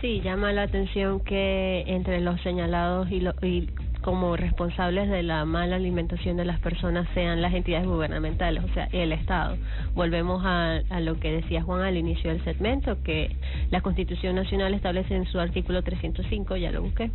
[0.00, 3.68] Sí, llama la atención que entre los señalados y, lo, y
[4.08, 8.88] como responsables de la mala alimentación de las personas sean las entidades gubernamentales, o sea,
[8.90, 9.58] el Estado.
[9.94, 13.36] Volvemos a, lo que decía Juan al inicio del segmento, que
[13.70, 17.10] la Constitución Nacional establece en su artículo 305, ya lo busqué,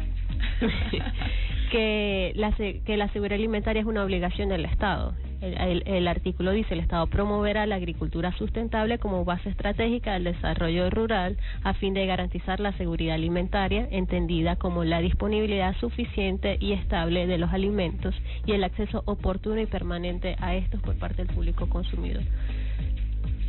[1.71, 5.15] que la, que la seguridad alimentaria es una obligación del Estado.
[5.43, 11.37] El, artículo dice el Estado promoverá la agricultura sustentable como base estratégica del desarrollo rural
[11.63, 17.37] a fin de garantizar la seguridad alimentaria entendida como la disponibilidad suficiente y estable de
[17.37, 18.15] los alimentos
[18.45, 22.23] y el acceso oportuno y permanente a estos por parte del público consumidor.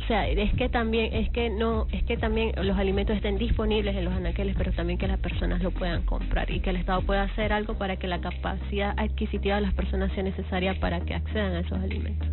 [0.05, 3.95] O sea, es que también es que no es que también los alimentos estén disponibles
[3.95, 7.01] en los anaqueles, pero también que las personas lo puedan comprar y que el Estado
[7.01, 11.15] pueda hacer algo para que la capacidad adquisitiva de las personas sea necesaria para que
[11.15, 12.27] accedan a esos alimentos.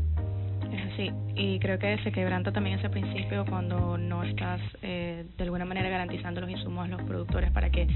[0.70, 5.44] Es así, y creo que se quebranta también ese principio cuando no estás eh, de
[5.44, 7.88] alguna manera garantizando los insumos a los productores para que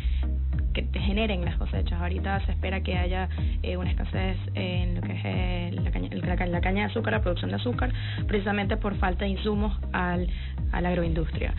[0.76, 1.98] que te generen las cosechas.
[1.98, 3.30] Ahorita se espera que haya
[3.62, 7.56] eh, una escasez en lo que es el, la, caña, de azúcar, la producción de
[7.56, 7.90] azúcar,
[8.26, 10.28] precisamente por falta de insumos al,
[10.72, 11.54] a la agroindustria.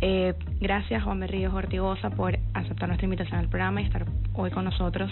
[0.00, 4.64] Eh, gracias Juan Berríos Ortigosa por aceptar nuestra invitación al programa y estar hoy con
[4.64, 5.10] nosotros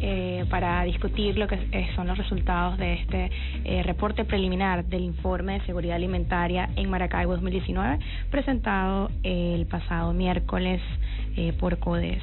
[0.00, 3.30] eh, para discutir lo que son los resultados de este
[3.64, 10.82] eh, reporte preliminar del informe de seguridad alimentaria en Maracaibo 2019 presentado el pasado miércoles
[11.36, 12.22] eh, por CODES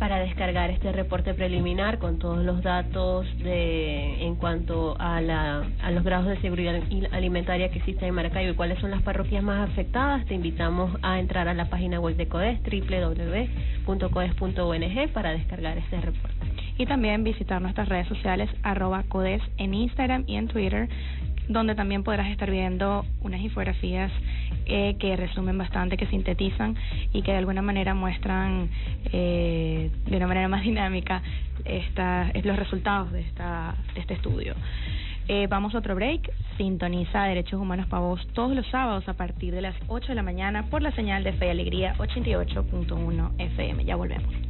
[0.00, 5.90] para descargar este reporte preliminar con todos los datos de en cuanto a, la, a
[5.90, 6.80] los grados de seguridad
[7.12, 11.20] alimentaria que existen en Maracaibo y cuáles son las parroquias más afectadas, te invitamos a
[11.20, 12.60] entrar a la página web de CODES,
[13.86, 16.34] www.codes.ong, para descargar este reporte.
[16.78, 20.88] Y también visitar nuestras redes sociales, arroba CODES en Instagram y en Twitter,
[21.50, 24.12] donde también podrás estar viendo unas infografías
[24.66, 26.76] eh, que resumen bastante, que sintetizan
[27.12, 28.70] y que de alguna manera muestran
[29.12, 31.22] eh, de una manera más dinámica
[31.64, 34.54] esta, los resultados de, esta, de este estudio.
[35.26, 36.30] Eh, vamos a otro break.
[36.56, 40.22] Sintoniza Derechos Humanos para vos todos los sábados a partir de las 8 de la
[40.22, 43.84] mañana por la señal de Fe y Alegría 88.1 FM.
[43.84, 44.49] Ya volvemos.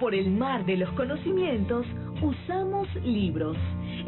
[0.00, 1.86] Por el mar de los conocimientos,
[2.20, 3.56] usamos libros.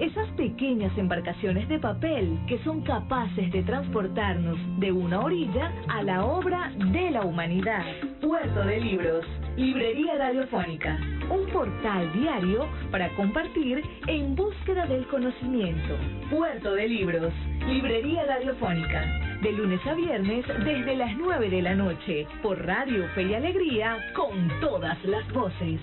[0.00, 6.24] Esas pequeñas embarcaciones de papel que son capaces de transportarnos de una orilla a la
[6.24, 7.84] obra de la humanidad.
[8.20, 9.24] Puerto de Libros,
[9.56, 10.98] Librería Radiofónica,
[11.30, 15.94] un portal diario para compartir en búsqueda del conocimiento.
[16.30, 17.32] Puerto de Libros,
[17.68, 23.24] Librería Radiofónica, de lunes a viernes desde las 9 de la noche, por Radio Fe
[23.24, 25.82] y Alegría, con todas las voces.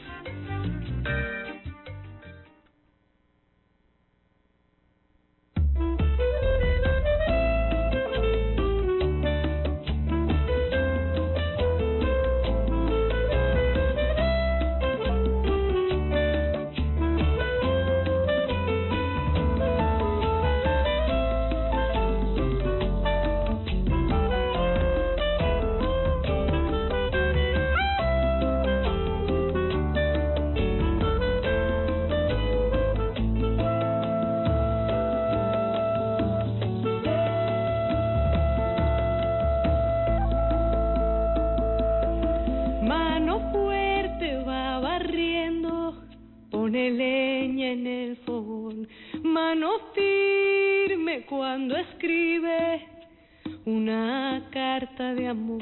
[53.65, 55.61] Una carta de amor.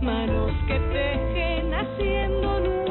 [0.00, 2.81] Manos que tejen haciendo nudos,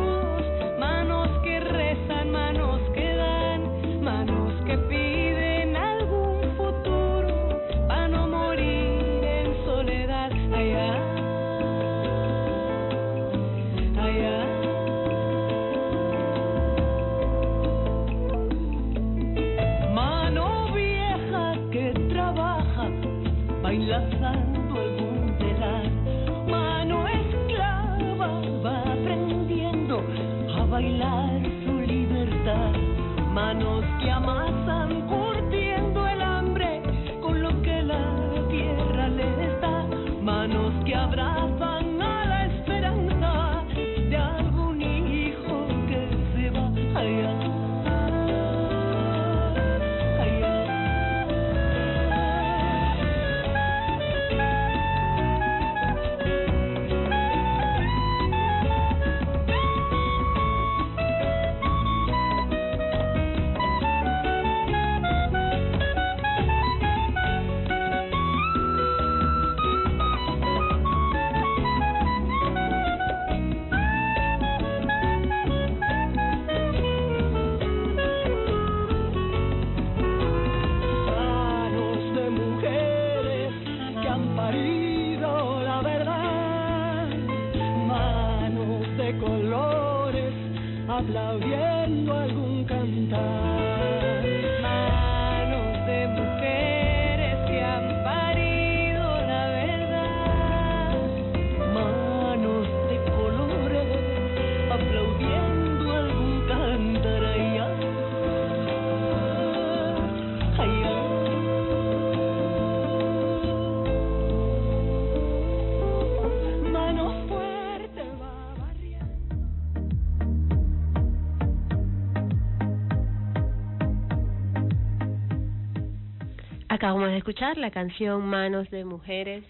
[126.92, 129.46] Acabamos de escuchar la canción Manos de Mujeres,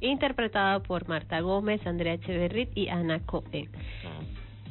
[0.00, 3.68] interpretada por Marta Gómez, Andrea Echeverrit y Ana Cohen.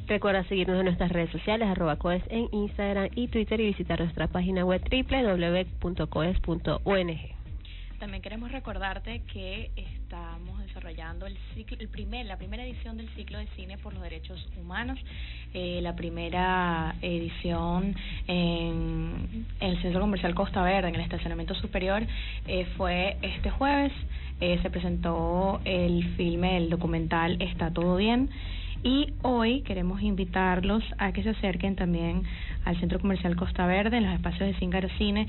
[0.08, 4.26] Recuerda seguirnos en nuestras redes sociales, arroba coes en Instagram y Twitter y visitar nuestra
[4.26, 6.40] página web www.coes.ong.
[8.00, 9.95] También queremos recordarte que estamos
[10.86, 14.46] desarrollando el ciclo, el primer, la primera edición del ciclo de cine por los derechos
[14.60, 14.98] humanos.
[15.52, 17.94] Eh, la primera edición
[18.28, 22.02] en, el Centro Comercial Costa Verde, en el estacionamiento superior,
[22.46, 23.92] eh, fue este jueves.
[24.40, 28.30] Eh, se presentó el filme, el documental Está todo bien.
[28.84, 32.22] Y hoy queremos invitarlos a que se acerquen también
[32.64, 35.26] al Centro Comercial Costa Verde, en los espacios de Cíngaro Cine,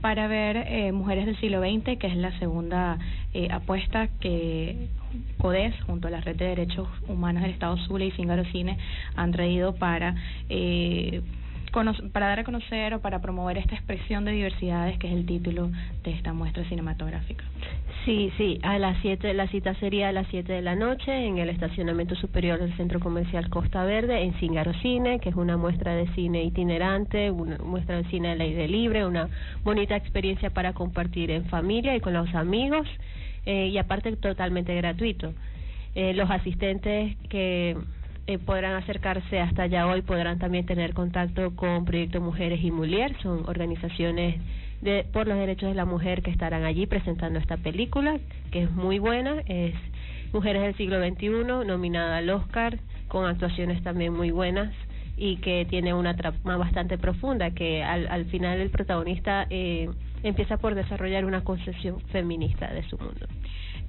[0.00, 2.98] para ver eh, Mujeres del siglo XX, que es la segunda
[3.34, 4.88] eh, apuesta que
[5.38, 8.12] CODES, junto a la Red de Derechos Humanos del Estado Zulia y
[8.52, 8.78] Cine,
[9.14, 10.14] han traído para
[10.48, 11.22] eh,
[12.12, 15.70] para dar a conocer o para promover esta expresión de diversidades que es el título
[16.04, 17.44] de esta muestra cinematográfica.
[18.06, 21.38] Sí, sí, a las siete, la cita sería a las 7 de la noche en
[21.38, 25.94] el estacionamiento superior del Centro Comercial Costa Verde en Cíngaro Cine, que es una muestra
[25.94, 29.28] de cine itinerante, una muestra de cine al aire libre, una
[29.64, 32.86] bonita experiencia para compartir en familia y con los amigos
[33.44, 35.34] eh, y aparte totalmente gratuito.
[35.96, 37.76] Eh, los asistentes que
[38.26, 43.16] eh, podrán acercarse hasta allá hoy, podrán también tener contacto con Proyecto Mujeres y Mulier,
[43.22, 44.40] son organizaciones
[44.80, 48.18] de, por los derechos de la mujer que estarán allí presentando esta película,
[48.50, 49.74] que es muy buena, es
[50.32, 52.78] Mujeres del siglo XXI, nominada al Oscar,
[53.08, 54.72] con actuaciones también muy buenas
[55.16, 59.88] y que tiene una trama bastante profunda, que al, al final el protagonista eh,
[60.22, 63.26] empieza por desarrollar una concepción feminista de su mundo.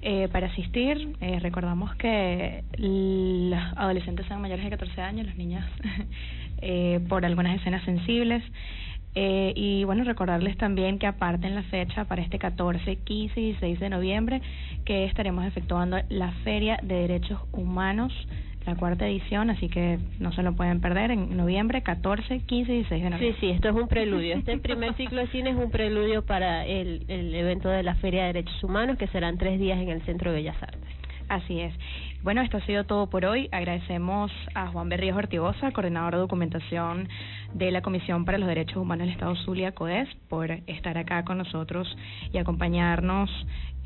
[0.02, 5.66] Eh, para asistir, eh, recordamos que los adolescentes sean mayores de 14 años, las niñas
[6.62, 8.44] eh, por algunas escenas sensibles.
[9.16, 13.80] Eh, y bueno, recordarles también que aparten la fecha para este 14, 15 y 16
[13.80, 14.42] de noviembre,
[14.86, 18.14] que estaremos efectuando la Feria de Derechos Humanos
[18.68, 22.76] la cuarta edición, así que no se lo pueden perder en noviembre 14, 15 y
[22.76, 23.40] 16 de noviembre.
[23.40, 24.36] Sí, sí, esto es un preludio.
[24.36, 28.22] Este primer ciclo de cine es un preludio para el, el evento de la Feria
[28.26, 30.82] de Derechos Humanos, que serán tres días en el Centro de Bellas Artes.
[31.30, 31.74] Así es.
[32.24, 33.48] Bueno, esto ha sido todo por hoy.
[33.52, 37.10] Agradecemos a Juan Berríos Ortigosa, coordinador de documentación
[37.54, 41.38] de la Comisión para los Derechos Humanos del Estado Zulia, CODES, por estar acá con
[41.38, 41.88] nosotros
[42.34, 43.30] y acompañarnos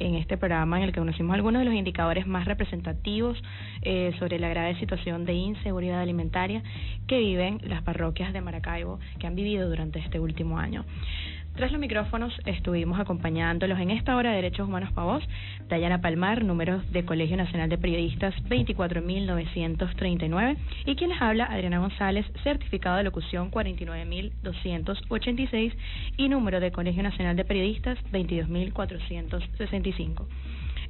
[0.05, 3.41] en este programa en el que conocimos algunos de los indicadores más representativos
[3.81, 6.63] eh, sobre la grave situación de inseguridad alimentaria
[7.07, 10.85] que viven las parroquias de Maracaibo, que han vivido durante este último año.
[11.55, 15.23] Tras los micrófonos estuvimos acompañándolos en esta hora de Derechos Humanos para Vos,
[15.67, 22.25] Dayana Palmar, número de Colegio Nacional de Periodistas 24.939, y quien les habla, Adriana González,
[22.43, 25.73] certificado de locución 49.286
[26.17, 30.25] y número de Colegio Nacional de Periodistas 22.465.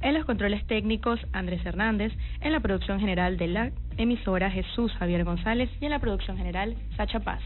[0.02, 2.12] En los controles técnicos, Andrés Hernández.
[2.40, 5.70] En la producción general de la emisora, Jesús Javier González.
[5.80, 7.40] Y en la producción general, Sacha Paz.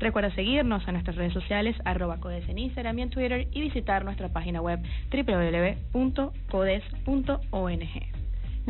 [0.00, 3.46] Recuerda seguirnos en nuestras redes sociales, arroba codes en Instagram y en Twitter.
[3.52, 4.80] Y visitar nuestra página web
[5.12, 6.30] www.codes.ong.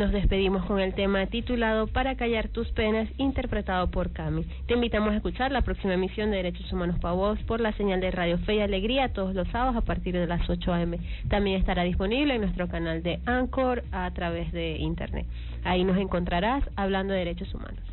[0.01, 4.47] Nos despedimos con el tema titulado Para callar tus penas, interpretado por Cami.
[4.67, 8.01] Te invitamos a escuchar la próxima emisión de Derechos Humanos para Vos por la señal
[8.01, 10.99] de Radio Fe y Alegría todos los sábados a partir de las 8 a.m.
[11.29, 15.27] También estará disponible en nuestro canal de Anchor a través de Internet.
[15.65, 17.90] Ahí nos encontrarás hablando de derechos humanos.